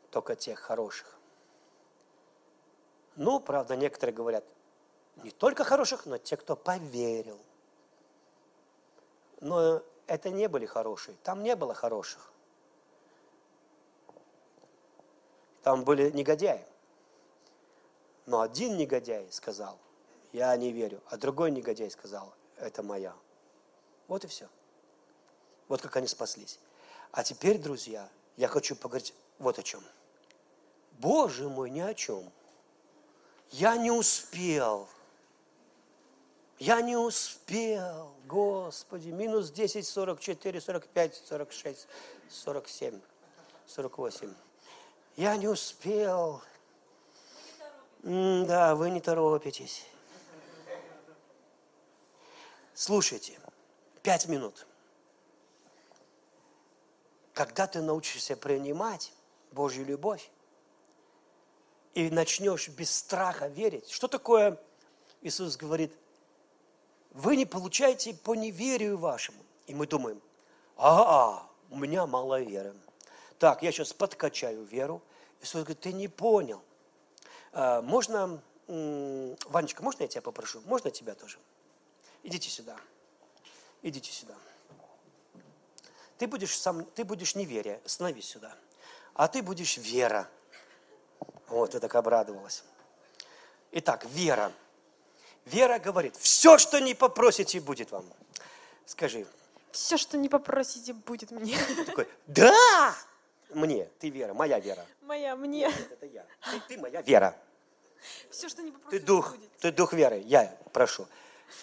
[0.10, 1.16] только тех хороших.
[3.16, 4.44] Ну, правда, некоторые говорят,
[5.18, 7.40] не только хороших, но те, кто поверил.
[9.42, 12.32] Но это не были хорошие, там не было хороших.
[15.64, 16.66] Там были негодяи.
[18.26, 19.78] Но один негодяй сказал,
[20.34, 23.14] я не верю, а другой негодяй сказал, это моя.
[24.08, 24.48] Вот и все.
[25.68, 26.60] Вот как они спаслись.
[27.12, 29.84] А теперь, друзья, я хочу поговорить вот о чем–
[31.00, 32.30] Боже мой, ни о чем.
[33.52, 34.88] Я не успел.
[36.60, 39.10] Я не успел, Господи.
[39.10, 41.88] Минус 10, 44, 45, 46,
[42.30, 43.00] 47,
[43.66, 44.34] 48.
[45.16, 46.42] Я не успел.
[48.04, 49.86] М да, вы не торопитесь.
[52.82, 53.38] Слушайте,
[54.04, 54.66] пять минут.
[57.34, 59.12] Когда ты научишься принимать
[59.52, 60.32] Божью любовь,
[61.94, 63.90] и начнешь без страха верить.
[63.92, 64.58] Что такое,
[65.22, 65.92] Иисус говорит,
[67.12, 69.44] вы не получаете по неверию вашему.
[69.68, 70.22] И мы думаем,
[70.78, 72.74] а, -а у меня мало веры.
[73.40, 75.02] Так, я сейчас подкачаю веру.
[75.42, 76.62] Иисус говорит, ты не понял.
[77.52, 80.62] А, можно, Ванечка, можно я тебя попрошу?
[80.62, 81.40] Можно тебя тоже?
[82.24, 82.78] Идите сюда.
[83.82, 84.36] Идите сюда.
[86.18, 88.54] Ты будешь, сам, ты будешь неверие, становись сюда.
[89.14, 90.30] А ты будешь вера.
[91.48, 92.64] Вот, ты так обрадовалась.
[93.72, 94.52] Итак, вера.
[95.46, 98.06] Вера говорит, все, что не попросите, будет вам.
[98.86, 99.26] Скажи.
[99.72, 101.58] Все, что не попросите, будет мне.
[101.86, 102.96] такой, да!
[103.50, 104.86] Мне, ты вера, моя вера.
[105.02, 105.68] Моя, мне.
[105.68, 106.26] Нет, это я.
[106.52, 107.36] Ты, ты моя вера.
[108.30, 109.58] Все, что не попросите, ты дух, будет.
[109.58, 111.08] Ты дух веры, я прошу.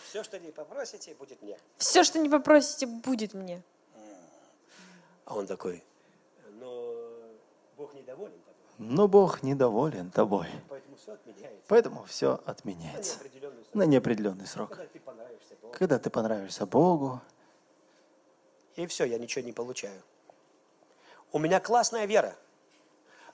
[0.08, 1.58] Все, что не попросите, будет мне.
[1.76, 3.62] Все, что не попросите, будет мне.
[5.24, 5.82] А он такой,
[6.60, 6.94] но
[7.76, 8.40] Бог недоволен
[8.78, 10.48] но Бог недоволен тобой.
[10.68, 11.62] Поэтому все отменяется.
[11.68, 13.18] Поэтому все отменяется.
[13.72, 14.70] На неопределенный срок.
[14.70, 15.72] Когда ты понравишься Богу.
[15.72, 17.20] Когда ты понравишься Богу.
[18.76, 20.02] И все, я ничего не получаю.
[21.32, 22.36] У меня классная вера,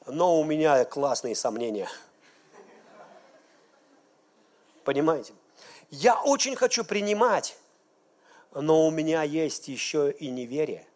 [0.07, 1.89] но у меня классные сомнения.
[4.85, 5.35] Понимаете?
[5.93, 7.55] Я очень хочу принимать,
[8.55, 10.87] но у меня есть еще и неверие.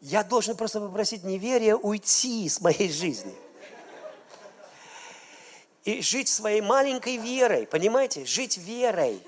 [0.00, 3.34] Я должен просто попросить неверие уйти с моей жизни.
[5.84, 8.24] И жить своей маленькой верой, понимаете?
[8.24, 9.22] Жить верой.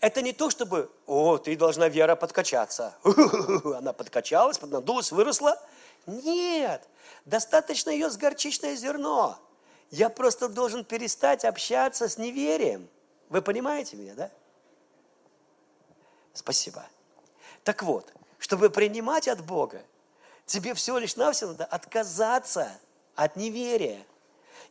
[0.00, 2.96] Это не то, чтобы, о, ты должна вера подкачаться.
[3.76, 5.60] Она подкачалась, поднадулась, выросла.
[6.06, 6.88] Нет,
[7.26, 9.38] достаточно ее с горчичное зерно.
[9.90, 12.88] Я просто должен перестать общаться с неверием.
[13.28, 14.30] Вы понимаете меня, да?
[16.32, 16.86] Спасибо.
[17.64, 19.82] Так вот, чтобы принимать от Бога,
[20.46, 22.70] тебе всего лишь навсего надо отказаться
[23.14, 24.06] от неверия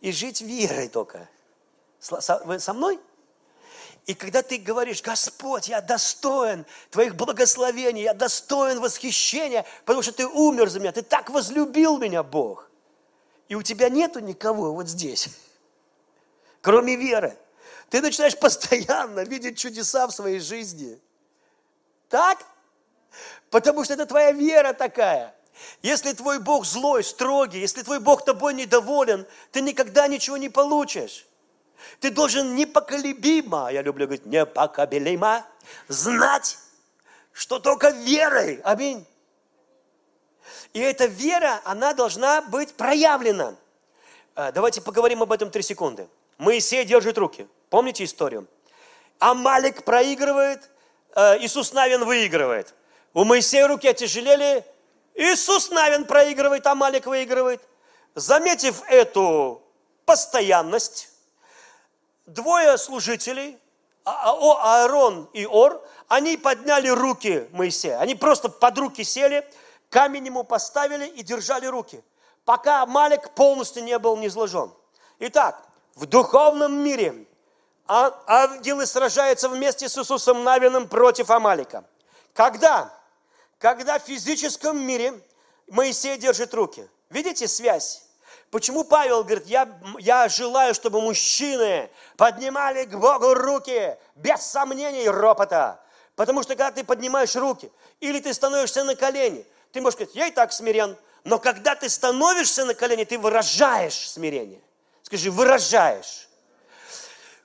[0.01, 1.29] и жить верой только.
[2.45, 2.99] Вы со мной?
[4.05, 10.25] И когда ты говоришь, Господь, я достоин Твоих благословений, я достоин восхищения, потому что Ты
[10.25, 12.69] умер за меня, Ты так возлюбил меня, Бог.
[13.49, 15.27] И у тебя нету никого вот здесь,
[16.61, 17.37] кроме веры.
[17.89, 20.99] Ты начинаешь постоянно видеть чудеса в своей жизни.
[22.09, 22.45] Так?
[23.49, 25.33] Потому что это твоя вера такая.
[25.81, 31.25] Если твой Бог злой, строгий, если твой Бог тобой недоволен, ты никогда ничего не получишь.
[31.99, 35.45] Ты должен непоколебимо, я люблю говорить, непоколебимо,
[35.87, 36.57] знать,
[37.31, 38.59] что только верой.
[38.63, 39.05] Аминь.
[40.73, 43.55] И эта вера, она должна быть проявлена.
[44.35, 46.07] А, давайте поговорим об этом три секунды.
[46.37, 47.47] Моисей держит руки.
[47.69, 48.47] Помните историю?
[49.19, 50.69] Амалик проигрывает,
[51.15, 52.73] э, Иисус Навин выигрывает.
[53.13, 54.63] У Моисея руки отяжелели,
[55.15, 57.61] Иисус Навин проигрывает, Амалик выигрывает.
[58.13, 59.61] Заметив эту
[60.05, 61.09] постоянность,
[62.25, 63.57] двое служителей,
[64.05, 67.99] а, а, Аарон и Ор, они подняли руки Моисея.
[67.99, 69.45] Они просто под руки сели,
[69.89, 72.03] камень ему поставили и держали руки,
[72.45, 74.71] пока Амалик полностью не был низложен.
[75.19, 75.66] Итак,
[75.97, 77.25] в духовном мире
[77.87, 81.85] а, ангелы сражаются вместе с Иисусом Навиным против Амалика.
[82.33, 82.93] Когда?
[83.57, 85.19] Когда в физическом мире
[85.67, 86.87] Моисей держит руки.
[87.09, 88.03] Видите связь?
[88.51, 89.67] Почему Павел говорит, я,
[89.97, 95.79] я желаю, чтобы мужчины поднимали к Богу руки без сомнений и ропота.
[96.15, 97.71] Потому что когда ты поднимаешь руки,
[98.01, 100.95] или ты становишься на колени, ты можешь сказать, я и так смирен.
[101.23, 104.61] Но когда ты становишься на колени, ты выражаешь смирение.
[105.07, 106.27] Скажи, выражаешь.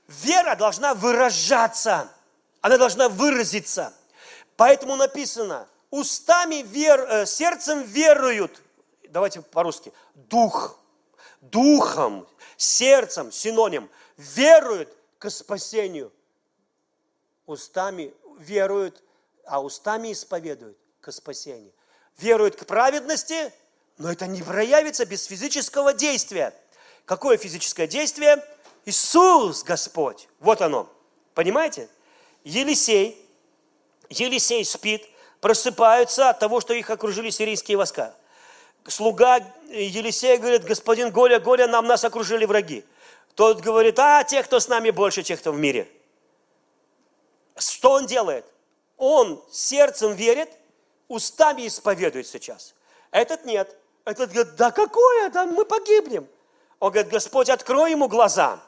[0.08, 2.10] Вера должна выражаться.
[2.60, 3.94] Она должна выразиться.
[4.56, 8.60] Поэтому написано, устами вер, э, сердцем веруют.
[9.10, 9.92] Давайте по-русски.
[10.16, 10.76] Дух
[11.40, 14.88] духом, сердцем, синоним, веруют
[15.20, 16.12] к спасению.
[17.46, 19.04] Устами веруют,
[19.46, 21.72] а устами исповедуют к спасению.
[22.18, 23.52] Веруют к праведности,
[23.98, 26.52] но это не проявится без физического действия.
[27.05, 28.44] Какое физическое действие?
[28.84, 30.28] Иисус Господь.
[30.40, 30.88] Вот оно.
[31.34, 31.88] Понимаете?
[32.44, 33.16] Елисей,
[34.09, 35.09] Елисей спит,
[35.40, 38.14] просыпаются от того, что их окружили сирийские войска
[38.88, 42.84] слуга Елисея говорит, господин Голя, Голя, нам нас окружили враги.
[43.34, 45.88] Тот говорит, а тех, кто с нами больше, тех, кто в мире.
[47.57, 48.44] Что он делает?
[48.96, 50.50] Он сердцем верит,
[51.09, 52.74] устами исповедует сейчас.
[53.11, 53.76] Этот нет.
[54.05, 56.28] Этот говорит, да какое, да мы погибнем.
[56.83, 58.59] Он говорит, Господь, открой ему глаза.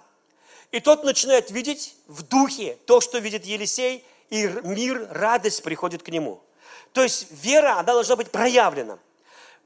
[0.71, 6.09] И тот начинает видеть в духе то, что видит Елисей, и мир, радость приходит к
[6.11, 6.41] нему.
[6.93, 9.01] То есть вера, она должна быть проявлена.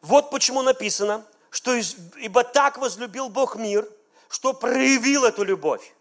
[0.01, 1.74] Вот почему написано, что
[2.16, 3.86] ибо так возлюбил Бог мир,
[4.30, 5.92] что проявил эту любовь.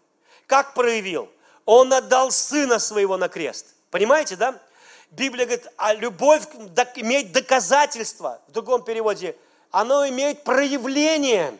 [0.46, 1.28] Как проявил?
[1.66, 3.74] Он отдал Сына Своего на крест.
[3.90, 4.58] Понимаете, да?
[5.10, 6.44] Библия говорит, а любовь
[6.94, 8.40] имеет доказательство.
[8.48, 9.36] В другом переводе,
[9.70, 11.58] оно имеет проявление.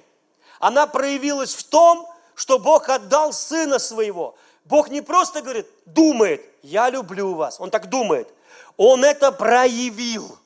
[0.59, 4.37] Она проявилась в том, что Бог отдал Сына Своего.
[4.65, 7.59] Бог не просто говорит, думает, я люблю вас.
[7.61, 8.29] Он так думает.
[8.77, 10.39] Он это проявил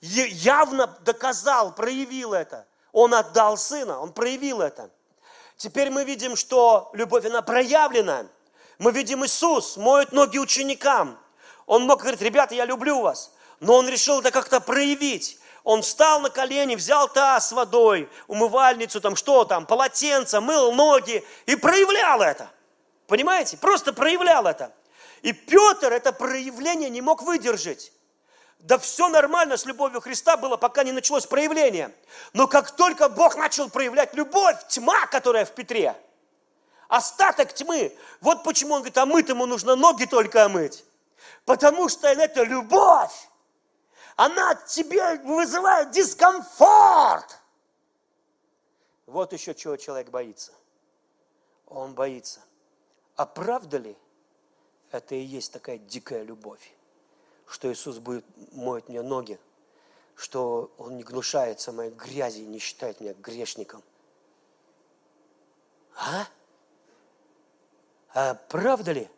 [0.00, 2.66] явно доказал, проявил это.
[2.92, 4.90] Он отдал сына, он проявил это.
[5.56, 8.26] Теперь мы видим, что любовь, она проявлена.
[8.78, 11.18] Мы видим Иисус моет ноги ученикам.
[11.66, 13.32] Он мог говорить, ребята, я люблю вас.
[13.60, 15.38] Но он решил это как-то проявить.
[15.68, 21.22] Он встал на колени, взял таз с водой, умывальницу, там что там, полотенце, мыл ноги
[21.44, 22.50] и проявлял это.
[23.06, 23.58] Понимаете?
[23.58, 24.72] Просто проявлял это.
[25.20, 27.92] И Петр это проявление не мог выдержать.
[28.60, 31.94] Да все нормально с любовью Христа было, пока не началось проявление.
[32.32, 35.94] Но как только Бог начал проявлять любовь, тьма, которая в Петре,
[36.88, 40.82] остаток тьмы, вот почему он говорит, а мыть ему нужно ноги только омыть.
[41.44, 43.27] Потому что это любовь.
[44.18, 47.38] Она тебе вызывает дискомфорт.
[49.06, 50.52] Вот еще чего человек боится.
[51.66, 52.40] Он боится.
[53.14, 53.96] А правда ли
[54.90, 56.74] это и есть такая дикая любовь,
[57.46, 59.38] что Иисус будет моет мне ноги,
[60.16, 63.84] что Он не гнушается моей грязи и не считает меня грешником?
[65.94, 66.26] А?
[68.14, 69.08] А правда ли?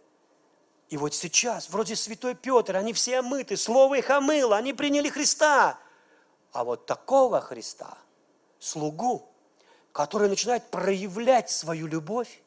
[0.91, 5.78] И вот сейчас, вроде святой Петр, они все омыты, слово их омыло, они приняли Христа.
[6.53, 7.97] А вот такого Христа,
[8.59, 9.32] слугу,
[9.93, 12.43] который начинает проявлять свою любовь,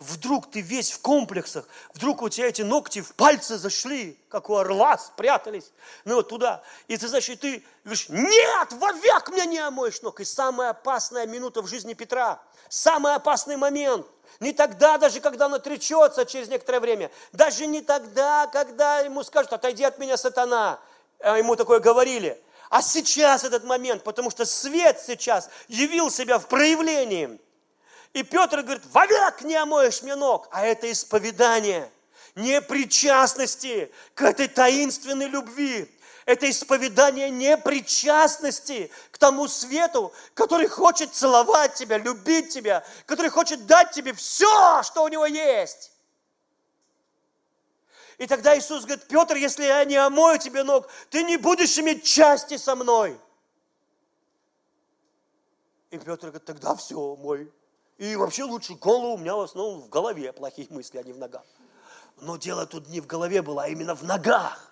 [0.00, 4.56] вдруг ты весь в комплексах, вдруг у тебя эти ногти в пальцы зашли, как у
[4.56, 5.70] орла, спрятались,
[6.04, 6.64] ну вот туда.
[6.88, 10.18] И ты, значит, ты говоришь, нет, вовек мне не омоешь ног.
[10.18, 14.04] И самая опасная минута в жизни Петра, самый опасный момент–
[14.40, 17.10] не тогда даже, когда он отречется через некоторое время.
[17.32, 20.78] Даже не тогда, когда ему скажут, отойди от меня, сатана.
[21.20, 22.40] А ему такое говорили.
[22.70, 27.38] А сейчас этот момент, потому что свет сейчас явил себя в проявлении.
[28.12, 30.48] И Петр говорит, вовек не омоешь мне ног.
[30.50, 31.90] А это исповедание
[32.34, 35.90] непричастности к этой таинственной любви,
[36.28, 43.92] это исповедание непричастности к тому свету, который хочет целовать тебя, любить тебя, который хочет дать
[43.92, 45.90] тебе все, что у него есть.
[48.18, 52.04] И тогда Иисус говорит, Петр, если я не омою тебе ног, ты не будешь иметь
[52.04, 53.18] части со мной.
[55.90, 57.50] И Петр говорит, тогда все, мой.
[57.96, 61.18] И вообще лучше голову у меня в основном в голове плохие мысли, а не в
[61.18, 61.46] ногах.
[62.18, 64.68] Но дело тут не в голове было, а именно в ногах.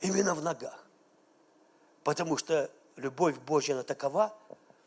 [0.00, 0.86] Именно в ногах.
[2.04, 4.34] Потому что любовь Божья, она такова,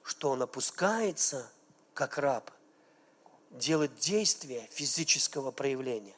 [0.04, 1.50] что он опускается,
[1.94, 2.50] как раб,
[3.52, 6.16] делает действие физического проявления.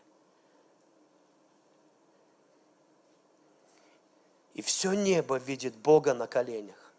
[4.53, 6.93] И все небо видит Бога на коленях,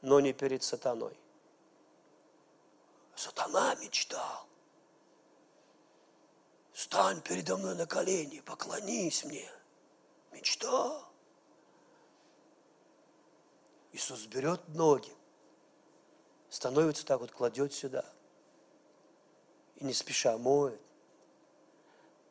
[0.00, 1.14] но не перед сатаной.
[3.14, 4.46] Сатана мечтал.
[6.72, 9.50] Стань передо мной на колени, поклонись мне–
[10.42, 11.04] Мечта.
[13.92, 15.12] Иисус берет ноги,
[16.50, 18.04] становится так вот, кладет сюда.
[19.76, 20.80] И не спеша моет,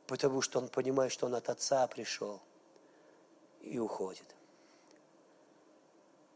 [0.07, 2.41] потому что он понимает, что он от Отца пришел
[3.61, 4.35] и уходит.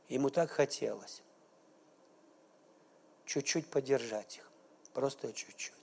[0.07, 1.23] Ему так хотелось
[3.25, 4.49] чуть-чуть поддержать их,
[4.93, 5.73] просто чуть-чуть.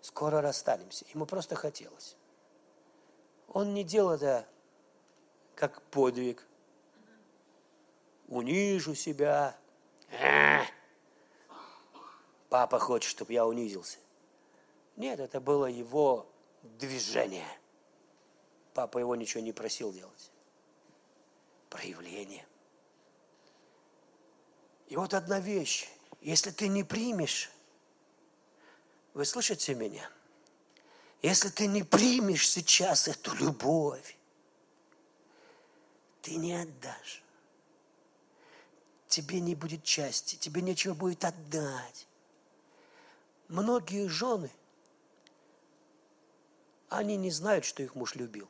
[0.00, 1.04] Скоро расстанемся.
[1.12, 2.17] Ему просто хотелось.
[3.48, 4.46] Он не делал это
[5.54, 6.46] как подвиг.
[8.28, 9.56] Унижу себя.
[12.50, 13.98] Папа хочет, чтобы я унизился.
[14.96, 16.26] Нет, это было его
[16.62, 17.48] движение.
[18.74, 20.30] Папа его ничего не просил делать.
[21.70, 22.46] Проявление.
[24.88, 25.88] И вот одна вещь.
[26.20, 27.50] Если ты не примешь,
[29.14, 30.10] вы слышите меня–
[31.22, 34.16] если ты не примешь сейчас эту любовь,
[36.22, 37.22] ты не отдашь.
[39.08, 42.06] Тебе не будет части, тебе нечего будет отдать.
[43.48, 44.50] Многие жены,
[46.88, 48.48] они не знают, что их муж любил.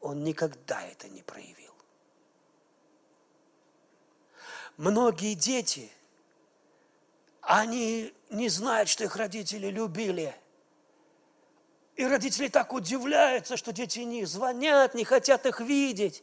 [0.00, 1.72] Он никогда это не проявил.
[4.76, 5.90] Многие дети,
[7.40, 10.36] они не знают, что их родители любили–
[11.98, 16.22] и родители так удивляются, что дети не звонят, не хотят их видеть,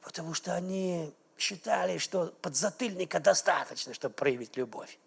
[0.00, 4.98] потому что они считали, что подзатыльника достаточно, чтобы проявить любовь.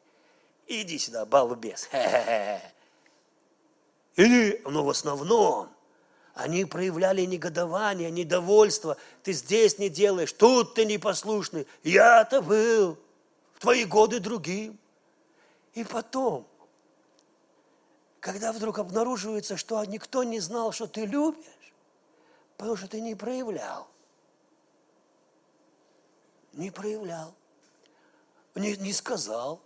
[0.67, 1.89] Иди сюда, балбес.
[4.15, 5.69] Или, но в основном,
[6.35, 8.95] они проявляли негодование, недовольство.
[9.23, 11.65] Ты здесь не делаешь, тут ты непослушный.
[11.81, 12.99] Я-то был
[13.55, 14.77] в твои годы другим.
[15.73, 16.45] И потом,
[18.23, 21.73] когда вдруг обнаруживается, что никто не знал, что ты любишь,
[22.55, 23.85] потому что ты не проявлял.
[26.53, 27.35] Не проявлял.
[28.55, 29.61] Не, не сказал.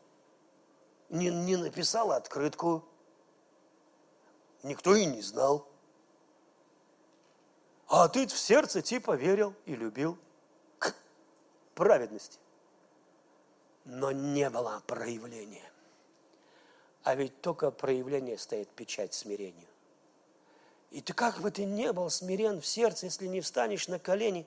[1.09, 2.83] Не, не написал открытку.
[4.63, 5.67] Никто и не знал.
[7.87, 10.17] А ты в сердце типа верил и любил
[11.75, 12.39] праведности.
[13.85, 15.71] Но не было проявления.
[17.07, 19.69] А ведь только проявление стоит печать смирению.
[20.91, 24.45] И ты как бы ты не был смирен в сердце, если не встанешь на колени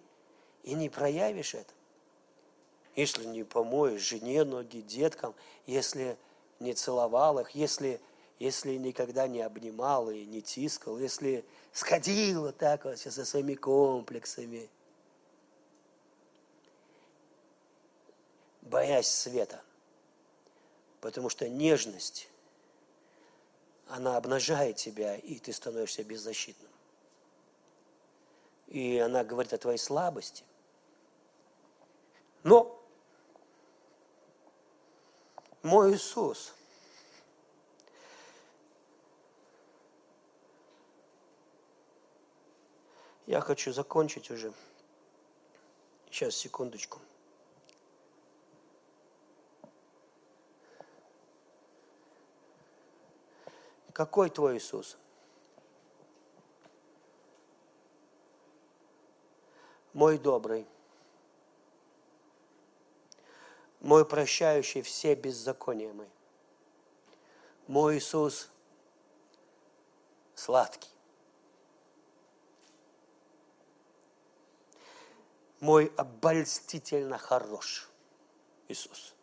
[0.62, 1.72] и не проявишь это.
[2.96, 5.34] Если не помоешь жене ноги, деткам,
[5.64, 6.18] если
[6.58, 7.98] не целовал их, если,
[8.38, 14.68] если никогда не обнимал и не тискал, если сходил вот так вот со своими комплексами,
[18.60, 19.62] боясь света.
[21.00, 22.28] Потому что нежность,
[23.90, 26.70] она обнажает тебя, и ты становишься беззащитным.
[28.68, 30.44] И она говорит о твоей слабости.
[32.44, 32.80] Но
[35.62, 36.54] мой Иисус.
[43.26, 44.52] Я хочу закончить уже.
[46.10, 47.00] Сейчас, секундочку.
[53.92, 54.96] Какой твой Иисус?
[59.92, 60.66] Мой добрый–
[63.80, 66.08] мой прощающий все беззакония мои.
[67.66, 68.50] Мой Иисус
[70.34, 70.90] сладкий.
[75.60, 77.88] Мой обольстительно хорош
[78.68, 79.14] Иисус.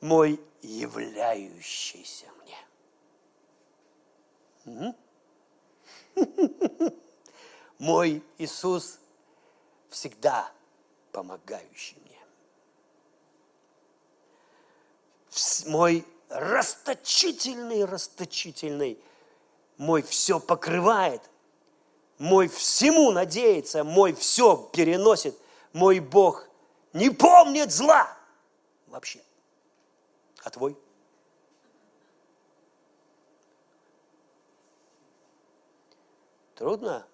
[0.00, 2.26] Мой являющийся.
[7.78, 8.98] Мой Иисус
[9.88, 10.50] всегда
[11.12, 11.98] помогающий
[15.66, 18.98] мой расточительный, расточительный,
[19.76, 21.22] мой все покрывает,
[22.18, 25.36] мой всему надеется, мой все переносит,
[25.72, 26.48] мой Бог
[26.92, 28.16] не помнит зла
[28.86, 29.22] вообще.
[30.42, 30.76] А твой?
[36.58, 37.06] Трудно?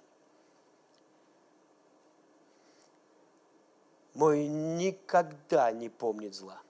[4.14, 6.64] Мой никогда не помнит зла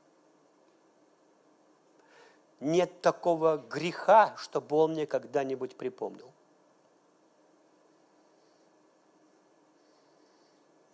[2.64, 6.32] нет такого греха, чтобы он мне когда-нибудь припомнил.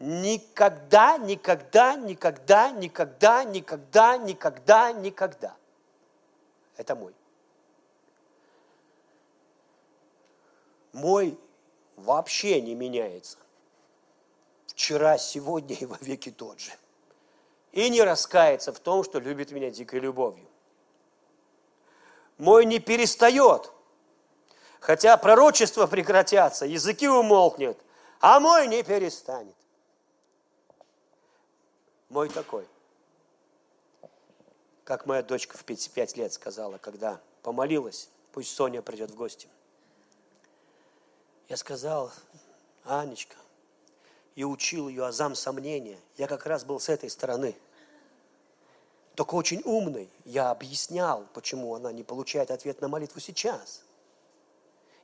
[0.01, 5.57] Никогда, никогда, никогда, никогда, никогда, никогда, никогда.
[6.77, 7.15] Это мой.
[10.93, 11.39] Мой
[12.01, 13.39] вообще не меняется.
[14.67, 16.73] Вчера, сегодня и во веки тот же.
[17.73, 20.51] И не раскается в том, что любит меня дикой любовью
[22.41, 23.71] мой не перестает.
[24.81, 27.79] Хотя пророчества прекратятся, языки умолкнут,
[28.21, 29.55] а мой не перестанет.
[32.09, 32.67] Мой такой.
[34.85, 39.49] Как моя дочка в 5 лет сказала, когда помолилась, пусть Соня придет в гости.
[41.51, 42.11] Я сказал,
[42.85, 43.37] Анечка,
[44.37, 45.99] и учил ее азам сомнения.
[46.17, 47.55] Я как раз был с этой стороны–
[49.21, 50.09] только очень умный.
[50.25, 53.83] Я объяснял, почему она не получает ответ на молитву сейчас.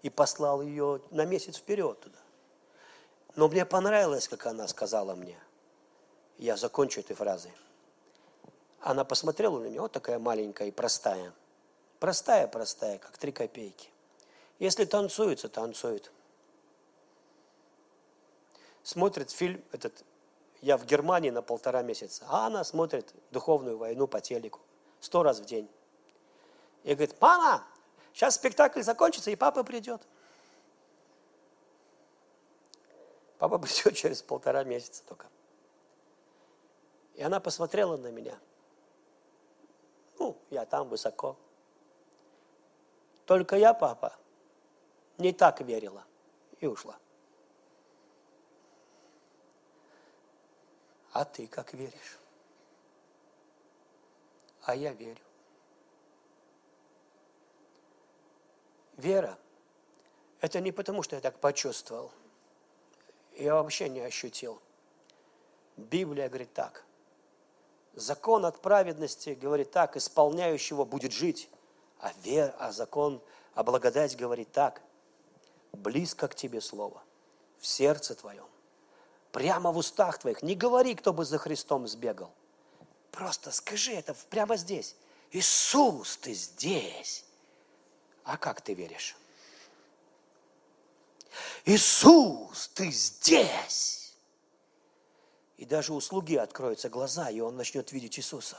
[0.01, 2.18] И послал ее на месяц вперед туда.
[3.35, 5.39] Но мне понравилось, как она сказала мне.
[6.39, 7.52] Я закончу этой фразой.
[8.81, 11.35] Она посмотрела на меня, вот такая маленькая и простая.
[11.98, 13.90] Простая-простая, как три копейки.
[14.59, 16.10] Если танцуется, танцует.
[18.87, 20.05] Смотрит фильм этот
[20.63, 24.61] я в Германии на полтора месяца, а она смотрит духовную войну по телеку
[25.01, 25.69] сто раз в день.
[26.85, 27.65] И говорит, мама,
[28.13, 30.07] сейчас спектакль закончится, и папа придет.
[33.39, 35.27] Папа придет через полтора месяца только.
[37.15, 38.39] И она посмотрела на меня.
[40.21, 41.37] Ну, я там высоко.
[43.25, 44.17] Только я, папа,
[45.19, 46.05] не так верила
[46.61, 46.97] и ушла.
[51.17, 52.19] А ты как веришь?
[54.65, 55.23] А я верю.
[58.99, 59.39] Вера–
[60.43, 62.13] это не потому, что я так почувствовал.
[63.33, 64.61] Я вообще не ощутил.
[65.79, 66.85] Библия говорит так.
[67.95, 71.49] Закон от праведности говорит так, исполняющего будет жить.
[71.99, 73.23] А, вер, а закон,
[73.55, 74.83] а благодать говорит так.
[75.73, 77.03] Близко к тебе слово,
[77.59, 78.47] в сердце твоем
[79.37, 80.43] прямо в устах твоих.
[80.43, 82.33] Не говори, кто бы за Христом сбегал.
[83.11, 84.97] Просто скажи это прямо здесь.
[85.31, 87.23] Иисус, ты здесь.
[88.25, 89.15] А как ты веришь?
[91.67, 94.15] Иисус, ты здесь.
[95.59, 98.59] И даже у слуги откроются глаза, и он начнет видеть Иисуса.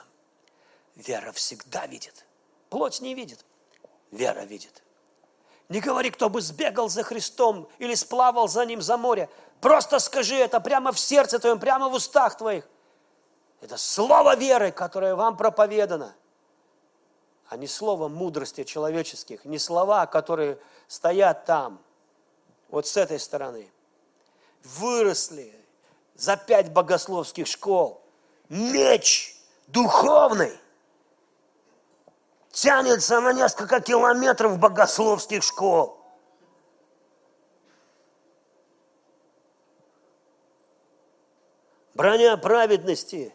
[0.93, 2.23] Вера всегда видит.
[2.69, 3.43] Плоть не видит,
[4.11, 4.83] вера видит.
[5.69, 9.29] Не говори, кто бы сбегал за Христом или сплавал за Ним за море.
[9.59, 12.67] Просто скажи это прямо в сердце твоем, прямо в устах твоих.
[13.59, 16.15] Это слово веры, которое вам проповедано.
[17.49, 21.79] а не слово мудрости человеческих, не слова, которые стоят там,
[22.67, 23.71] вот с этой стороны.
[24.63, 25.53] Выросли
[26.15, 28.01] за пять богословских школ.
[28.49, 29.35] Меч
[29.67, 30.57] духовный
[32.57, 35.95] тянется на несколько километров богословских школ.
[41.93, 43.31] Броня праведности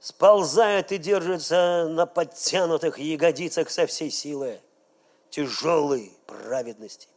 [0.00, 4.60] сползает и держится на подтянутых ягодицах со всей силы
[5.30, 7.08] тяжелой праведности.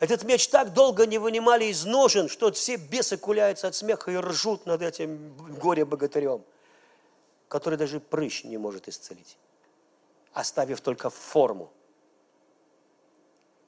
[0.00, 4.16] Этот меч так долго не вынимали из ножен, что все бесы куляются от смеха и
[4.16, 6.44] ржут над этим горе-богатырем,
[7.46, 9.38] который даже прыщ не может исцелить,
[10.32, 11.72] оставив только форму.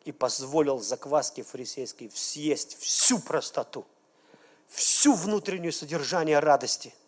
[0.05, 3.87] И позволил закваске фарисейской съесть всю простоту,
[4.69, 6.95] всю внутреннее содержание радости–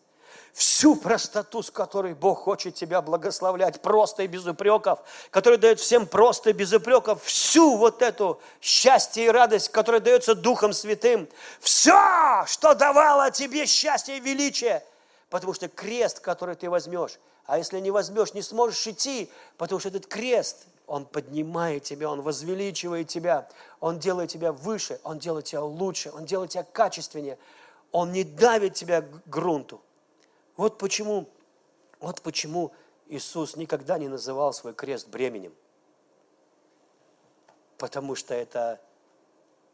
[0.56, 5.00] всю простоту, с которой Бог хочет тебя благословлять, просто и без упреков,
[5.30, 10.34] который дает всем просто и без упреков, всю вот эту счастье и радость, которая дается
[10.34, 11.28] Духом Святым,
[11.60, 14.82] все, что давало тебе счастье и величие,
[15.28, 19.88] потому что крест, который ты возьмешь, а если не возьмешь, не сможешь идти, потому что
[19.88, 23.48] этот крест, он поднимает тебя, Он возвеличивает тебя,
[23.80, 27.38] Он делает тебя выше, Он делает тебя лучше, Он делает тебя качественнее,
[27.90, 29.80] Он не давит тебя к грунту.
[30.56, 31.28] Вот почему,
[31.98, 32.72] вот почему
[33.08, 35.54] Иисус никогда не называл свой крест бременем.
[37.78, 38.80] Потому что это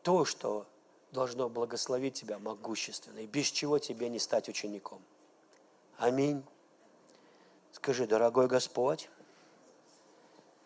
[0.03, 0.67] то, что
[1.13, 5.01] должно благословить тебя могущественно, и без чего тебе не стать учеником.
[5.99, 6.43] Аминь.
[7.73, 9.09] Скажи, дорогой Господь,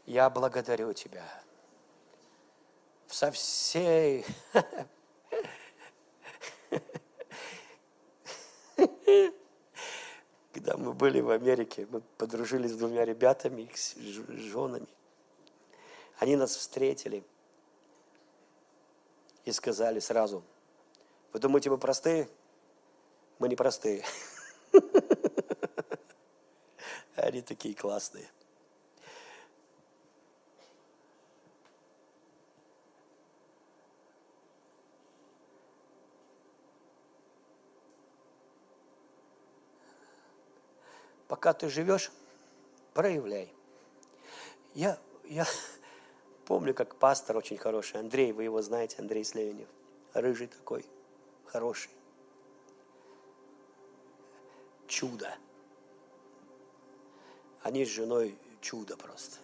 [0.05, 1.25] я благодарю Тебя
[3.07, 4.27] со всей
[10.53, 13.77] Когда мы были в Америке, мы подружились с двумя ребятами, их
[14.29, 14.89] женами.
[16.19, 17.23] Они нас встретили
[19.45, 20.43] и сказали сразу,
[21.33, 22.29] вы думаете, мы простые?
[23.39, 24.05] Мы не простые.
[27.23, 28.29] Они такие классные.
[41.29, 42.11] пока ты живешь,
[42.95, 43.53] проявляй.
[44.75, 45.47] Я, я
[46.47, 49.69] помню, как пастор очень хороший, Андрей, вы его знаете, Андрей Слевенев,
[50.15, 50.85] рыжий такой,
[51.47, 51.91] хороший.
[54.87, 55.35] Чудо.
[57.67, 59.39] Они с женой чудо просто.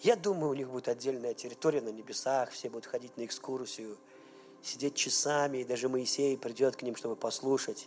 [0.00, 3.96] Я думаю, у них будет отдельная территория на небесах, все будут ходить на экскурсию,
[4.60, 7.86] сидеть часами, и даже Моисей придет к ним, чтобы послушать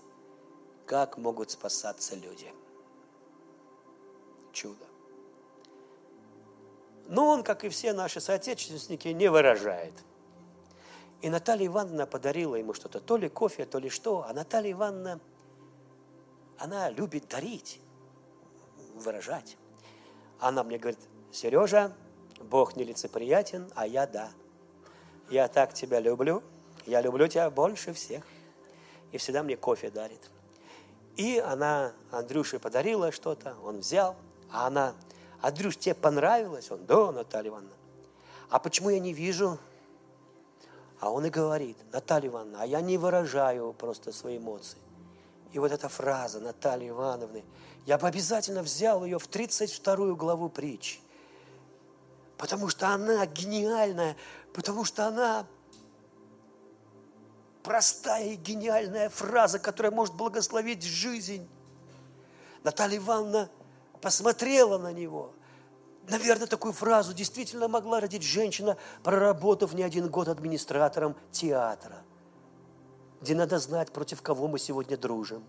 [0.85, 2.47] как могут спасаться люди.
[4.53, 4.85] Чудо.
[7.09, 9.95] Но он, как и все наши соотечественники, не выражает.
[11.21, 14.25] И Наталья Ивановна подарила ему что-то, то ли кофе, то ли что.
[14.25, 15.19] А Наталья Ивановна,
[16.57, 17.81] она любит дарить,
[18.99, 19.57] выражать.
[20.39, 20.99] Она мне говорит,
[21.31, 21.93] Сережа,
[22.39, 24.31] Бог нелицеприятен, а я да.
[25.29, 26.43] Я так тебя люблю,
[26.85, 28.23] я люблю тебя больше всех.
[29.11, 30.29] И всегда мне кофе дарит.
[31.15, 34.15] И она Андрюше подарила что-то, он взял,
[34.51, 34.95] а она,
[35.41, 36.71] Андрюш, тебе понравилось?
[36.71, 37.75] Он, да, Наталья Ивановна.
[38.49, 39.57] А почему я не вижу?
[40.99, 44.77] А он и говорит, Наталья Ивановна, а я не выражаю просто свои эмоции.
[45.51, 47.43] И вот эта фраза Натальи Ивановны,
[47.85, 51.01] я бы обязательно взял ее в 32 главу притч.
[52.37, 54.15] Потому что она гениальная,
[54.53, 55.45] потому что она
[57.63, 61.47] простая и гениальная фраза, которая может благословить жизнь.
[62.63, 63.49] Наталья Ивановна
[64.01, 65.33] посмотрела на него.
[66.07, 72.03] Наверное, такую фразу действительно могла родить женщина, проработав не один год администратором театра,
[73.21, 75.45] где надо знать, против кого мы сегодня дружим.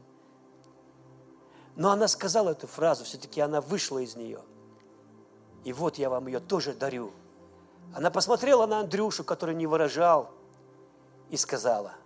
[1.76, 4.40] Но она сказала эту фразу, все-таки она вышла из нее.
[5.64, 7.12] И вот я вам ее тоже дарю.
[7.94, 10.30] Она посмотрела на Андрюшу, который не выражал,
[11.30, 11.92] и сказала–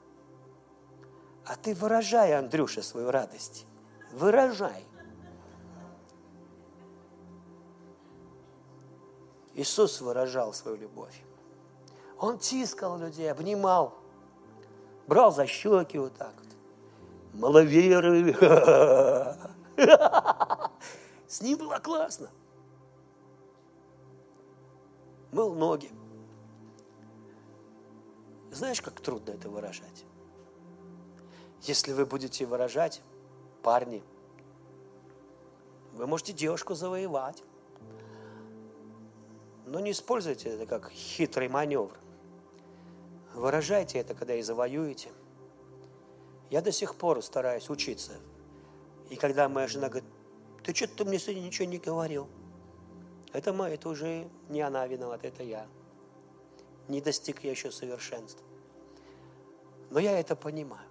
[1.48, 3.64] а ты выражай, Андрюша, свою радость.
[4.12, 4.84] Выражай.
[9.54, 11.22] Иисус выражал свою любовь.
[12.18, 13.94] Он тискал людей, обнимал,
[15.06, 17.40] брал за щеки вот так вот.
[17.40, 18.36] Маловеры.
[21.26, 22.30] С ним было классно.
[25.30, 25.90] Мыл ноги.
[28.50, 30.04] Знаешь, как трудно это выражать?
[31.62, 33.02] Если вы будете выражать,
[33.62, 34.02] парни,
[35.92, 37.42] вы можете девушку завоевать.
[39.66, 41.92] Но не используйте это как хитрый маневр.
[43.34, 45.10] Выражайте это, когда и завоюете.
[46.50, 48.14] Я до сих пор стараюсь учиться.
[49.10, 50.08] И когда моя жена говорит,
[50.62, 52.28] ты что-то мне сегодня ничего не говорил.
[53.32, 55.66] Это, мы, это уже не она виновата, это я.
[56.88, 58.44] Не достиг я еще совершенства.
[59.90, 60.88] Но я это понимаю.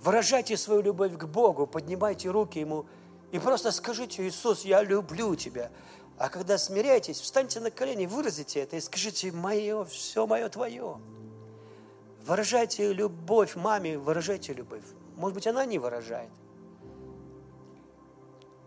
[0.00, 2.86] Выражайте свою любовь к Богу, поднимайте руки Ему
[3.32, 5.70] и просто скажите, Иисус, я люблю Тебя.
[6.18, 10.98] А когда смиряетесь, встаньте на колени, выразите это и скажите, мое, все мое Твое.
[12.24, 14.84] Выражайте любовь маме, выражайте любовь.
[15.18, 16.30] Может быть, она не выражает.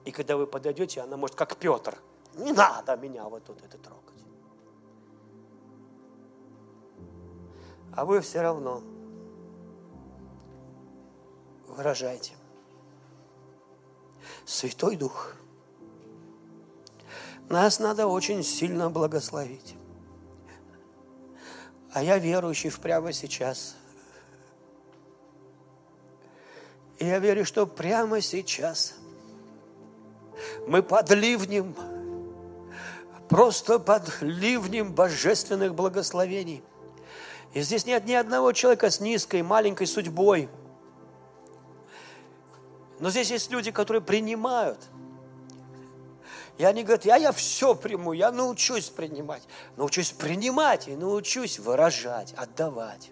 [0.03, 1.97] И когда вы подойдете, она может, как Петр,
[2.35, 4.25] не надо меня вот тут это трогать.
[7.95, 8.83] А вы все равно
[11.67, 12.33] выражайте.
[14.45, 15.35] Святой Дух,
[17.47, 19.77] нас надо очень сильно благословить.
[21.93, 23.77] А я верующий прямо сейчас.
[27.01, 28.93] И я верю, что прямо сейчас
[30.67, 31.75] мы под ливнем,
[33.27, 36.63] просто под ливнем божественных благословений.
[37.53, 40.47] И здесь нет ни одного человека с низкой, маленькой судьбой–
[43.01, 44.77] но здесь есть люди, которые принимают.
[46.59, 49.41] И они говорят, я, я все приму, я научусь принимать.
[49.75, 53.09] Научусь принимать и научусь выражать, отдавать.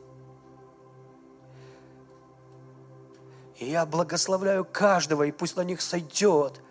[3.60, 6.61] И я благословляю каждого, и пусть на них сойдет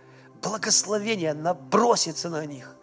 [0.42, 2.74] благословение, набросится на них.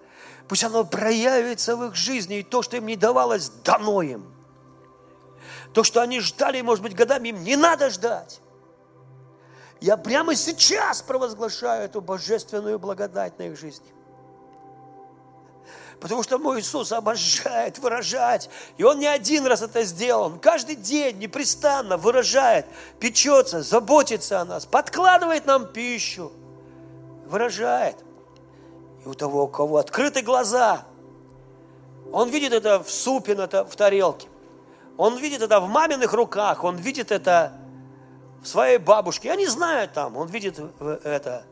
[0.47, 4.31] Пусть оно проявится в их жизни, и то, что им не давалось, дано им.
[5.73, 8.41] То, что они ждали, может быть, годами, им не надо ждать.
[9.81, 13.87] Я прямо сейчас провозглашаю эту божественную благодать на их жизни.
[16.05, 18.47] Потому что мой Иисус обожает выражать.
[18.77, 20.25] И Он не один раз это сделал.
[20.25, 22.67] Он каждый день непрестанно выражает,
[22.99, 26.31] печется, заботится о нас, подкладывает нам пищу.
[27.25, 27.95] Выражает.
[29.03, 30.85] И у того, у кого открыты глаза,
[32.11, 34.27] он видит это в супе, это в тарелке.
[34.97, 37.51] Он видит это в маминых руках, он видит это
[38.43, 39.29] своей бабушке.
[39.29, 41.45] Я не знаю там, он видит это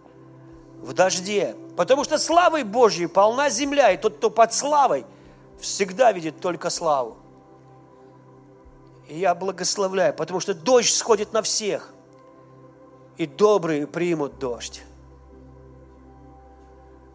[0.83, 1.55] в дожде.
[1.75, 5.05] Потому что славой Божьей полна земля, и тот, кто под славой,
[5.59, 7.17] всегда видит только славу.
[9.07, 11.93] И я благословляю, потому что дождь сходит на всех,
[13.17, 14.83] и добрые примут дождь.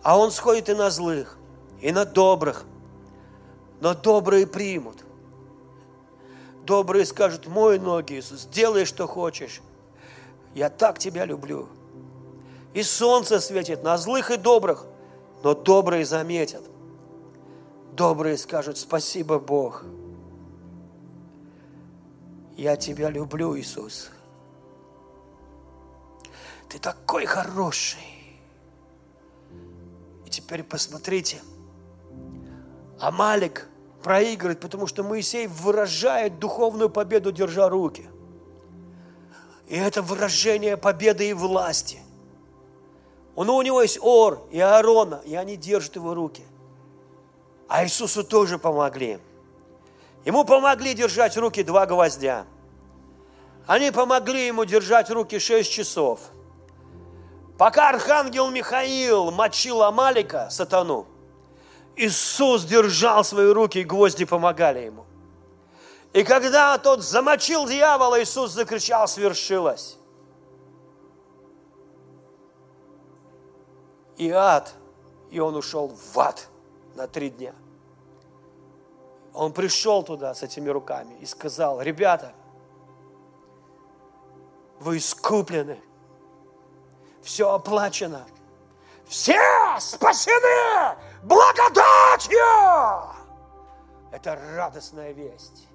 [0.02, 1.38] А он сходит и на злых,
[1.80, 2.64] и на добрых,
[3.80, 5.04] но добрые примут.
[6.64, 9.60] Добрые скажут, мой ноги, Иисус, сделай, что хочешь.
[10.54, 11.68] Я так тебя люблю.
[12.74, 14.86] И солнце светит на злых и добрых,
[15.42, 16.62] но добрые заметят.
[17.92, 19.84] Добрые скажут, спасибо, Бог.
[22.56, 24.10] Я тебя люблю, Иисус.
[26.68, 27.98] Ты такой хороший.
[30.26, 31.40] И теперь посмотрите.
[33.00, 33.66] Амалик
[34.02, 38.08] проигрывает, потому что Моисей выражает духовную победу, держа руки–
[39.68, 42.00] и это выражение победы и власти.
[43.44, 46.42] Но у него есть Ор и Аарона, и они держат его руки.
[47.68, 49.20] А Иисусу тоже помогли.
[50.24, 52.46] Ему помогли держать руки два гвоздя.
[53.66, 56.18] Они помогли ему держать руки шесть часов.
[57.56, 61.06] Пока архангел Михаил мочил Амалика, сатану,
[61.94, 65.06] Иисус держал свои руки, и гвозди помогали ему.
[66.12, 69.96] И когда тот замочил дьявола, Иисус закричал, свершилось.
[74.18, 74.74] И ад,
[75.30, 76.48] и он ушел в ад
[76.96, 77.54] на три дня.
[79.32, 82.32] Он пришел туда с этими руками и сказал, ребята,
[84.80, 85.80] вы искуплены,
[87.22, 88.26] все оплачено,
[89.06, 89.38] все
[89.78, 92.38] спасены благодатью.
[94.10, 95.68] Это радостная весть.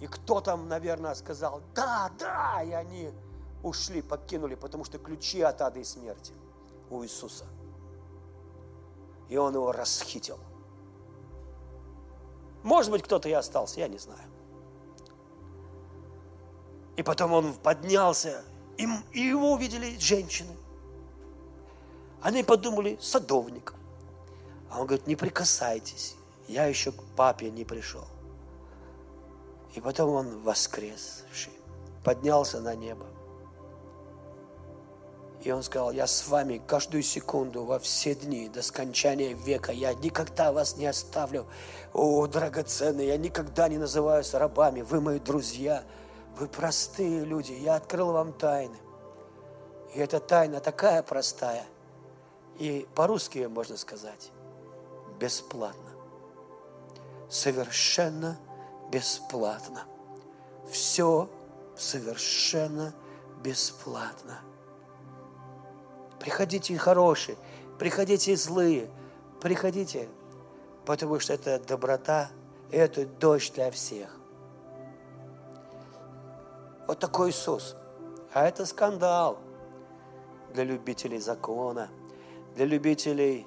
[0.00, 3.12] И кто там, наверное, сказал, да, да, и они
[3.62, 6.32] ушли, покинули, потому что ключи от ада и смерти
[6.90, 7.46] у Иисуса.
[9.28, 10.38] И он его расхитил.
[12.62, 14.28] Может быть, кто-то и остался, я не знаю.
[16.96, 18.44] И потом он поднялся,
[18.76, 20.56] и, и его увидели женщины.
[22.22, 23.74] Они подумали, садовник.
[24.70, 26.16] А он говорит, не прикасайтесь,
[26.48, 28.04] я еще к папе не пришел.
[29.74, 31.24] И потом он воскрес,
[32.02, 33.06] поднялся на небо.
[35.46, 39.70] И он сказал, я с вами каждую секунду во все дни до скончания века.
[39.70, 41.46] Я никогда вас не оставлю.
[41.92, 44.80] О, драгоценные, я никогда не называюсь рабами.
[44.80, 45.84] Вы мои друзья.
[46.36, 47.52] Вы простые люди.
[47.52, 48.76] Я открыл вам тайны.
[49.94, 51.64] И эта тайна такая простая.
[52.58, 54.32] И по-русски ее можно сказать.
[55.20, 55.92] Бесплатно.
[57.30, 58.36] Совершенно
[58.90, 59.84] бесплатно.
[60.68, 61.30] Все
[61.76, 62.92] совершенно
[63.44, 64.40] бесплатно.
[66.18, 67.36] Приходите хорошие,
[67.78, 68.90] приходите злые,
[69.40, 70.08] приходите,
[70.84, 72.30] потому что это доброта,
[72.70, 74.16] и это дождь для всех.
[76.86, 77.76] Вот такой Иисус.
[78.32, 79.38] А это скандал
[80.52, 81.88] для любителей закона,
[82.54, 83.46] для любителей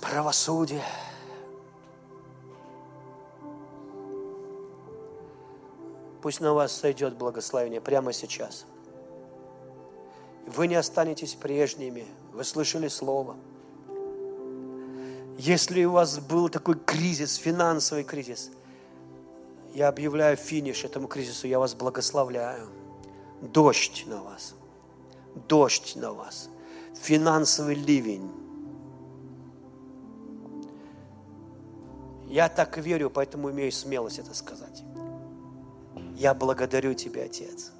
[0.00, 0.84] правосудия.
[6.22, 8.66] Пусть на вас сойдет благословение прямо сейчас.
[10.46, 12.06] Вы не останетесь прежними.
[12.32, 13.36] Вы слышали слово.
[15.38, 18.50] Если у вас был такой кризис, финансовый кризис,
[19.74, 22.68] я объявляю финиш этому кризису, я вас благословляю.
[23.42, 24.54] Дождь на вас.
[25.48, 26.48] Дождь на вас.
[26.94, 28.30] Финансовый ливень.
[32.28, 34.82] Я так верю, поэтому имею смелость это сказать.
[36.16, 37.72] Я благодарю Тебя, Отец,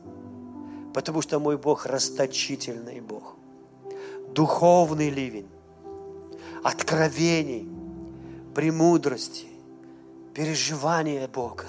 [0.96, 3.36] потому что мой Бог расточительный Бог,
[4.30, 5.50] духовный ливень,
[6.64, 7.68] откровений,
[8.54, 9.46] премудрости,
[10.32, 11.66] переживания Бога.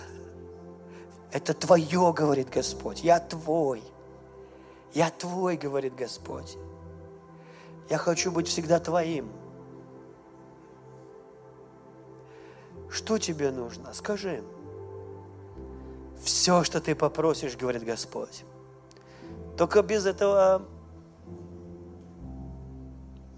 [1.33, 3.83] Это Твое, говорит Господь, я Твой.
[4.93, 6.57] Я Твой, говорит Господь.
[7.89, 9.29] Я хочу быть всегда Твоим.
[12.89, 13.93] Что тебе нужно?
[13.93, 14.41] Скажи.
[16.23, 18.45] Все, что ты попросишь, говорит Господь.
[19.57, 20.61] Только без этого,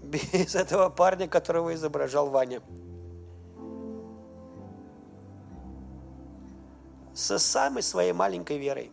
[0.02, 2.60] без этого парня, которого изображал Ваня.
[7.14, 8.92] Со самой своей маленькой верой.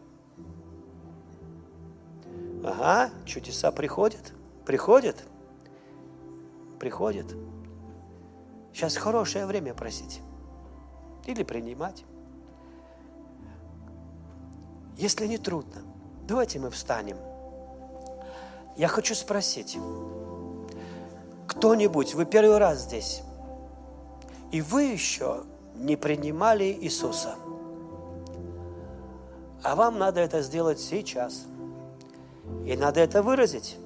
[2.63, 4.33] Ага, чудеса приходят,
[4.65, 5.23] приходят,
[6.79, 7.35] приходят.
[8.73, 10.21] Сейчас хорошее время просить
[11.25, 12.05] или принимать.
[14.97, 15.81] Если не трудно,
[16.27, 17.17] давайте мы встанем.
[18.75, 19.77] Я хочу спросить,
[21.47, 23.21] кто-нибудь, вы первый раз здесь,
[24.51, 25.43] и вы еще
[25.75, 27.35] не принимали Иисуса,
[29.63, 31.45] а вам надо это сделать сейчас,
[32.65, 33.77] и надо это выразить.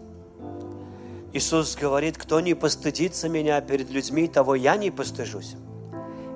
[1.34, 5.55] Иисус говорит, кто не постыдится меня перед людьми, того я не постыжусь.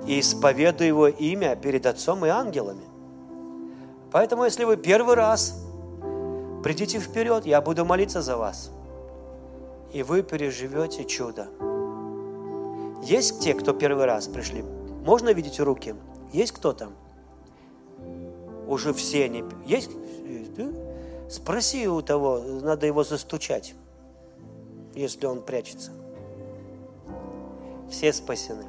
[0.07, 2.85] И исповедую Его имя перед Отцом и ангелами.
[4.11, 5.64] Поэтому, если вы первый раз,
[6.65, 8.71] придите вперед, я буду молиться за вас.
[9.93, 11.47] И вы переживете чудо.
[13.03, 14.63] Есть те, кто первый раз пришли?
[15.05, 15.93] Можно видеть руки?
[16.33, 16.95] Есть кто там?
[18.67, 19.43] Уже все не...
[19.67, 19.91] Есть?
[21.29, 23.75] Спроси у того, надо его застучать,
[24.95, 25.91] если он прячется.
[27.91, 28.65] Все спасены.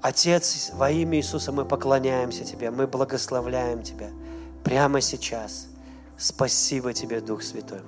[0.00, 4.08] Отец, во имя Иисуса мы поклоняемся Тебе, мы благословляем Тебя
[4.64, 5.68] прямо сейчас.
[6.18, 7.80] Спасибо Тебе, Дух Святой.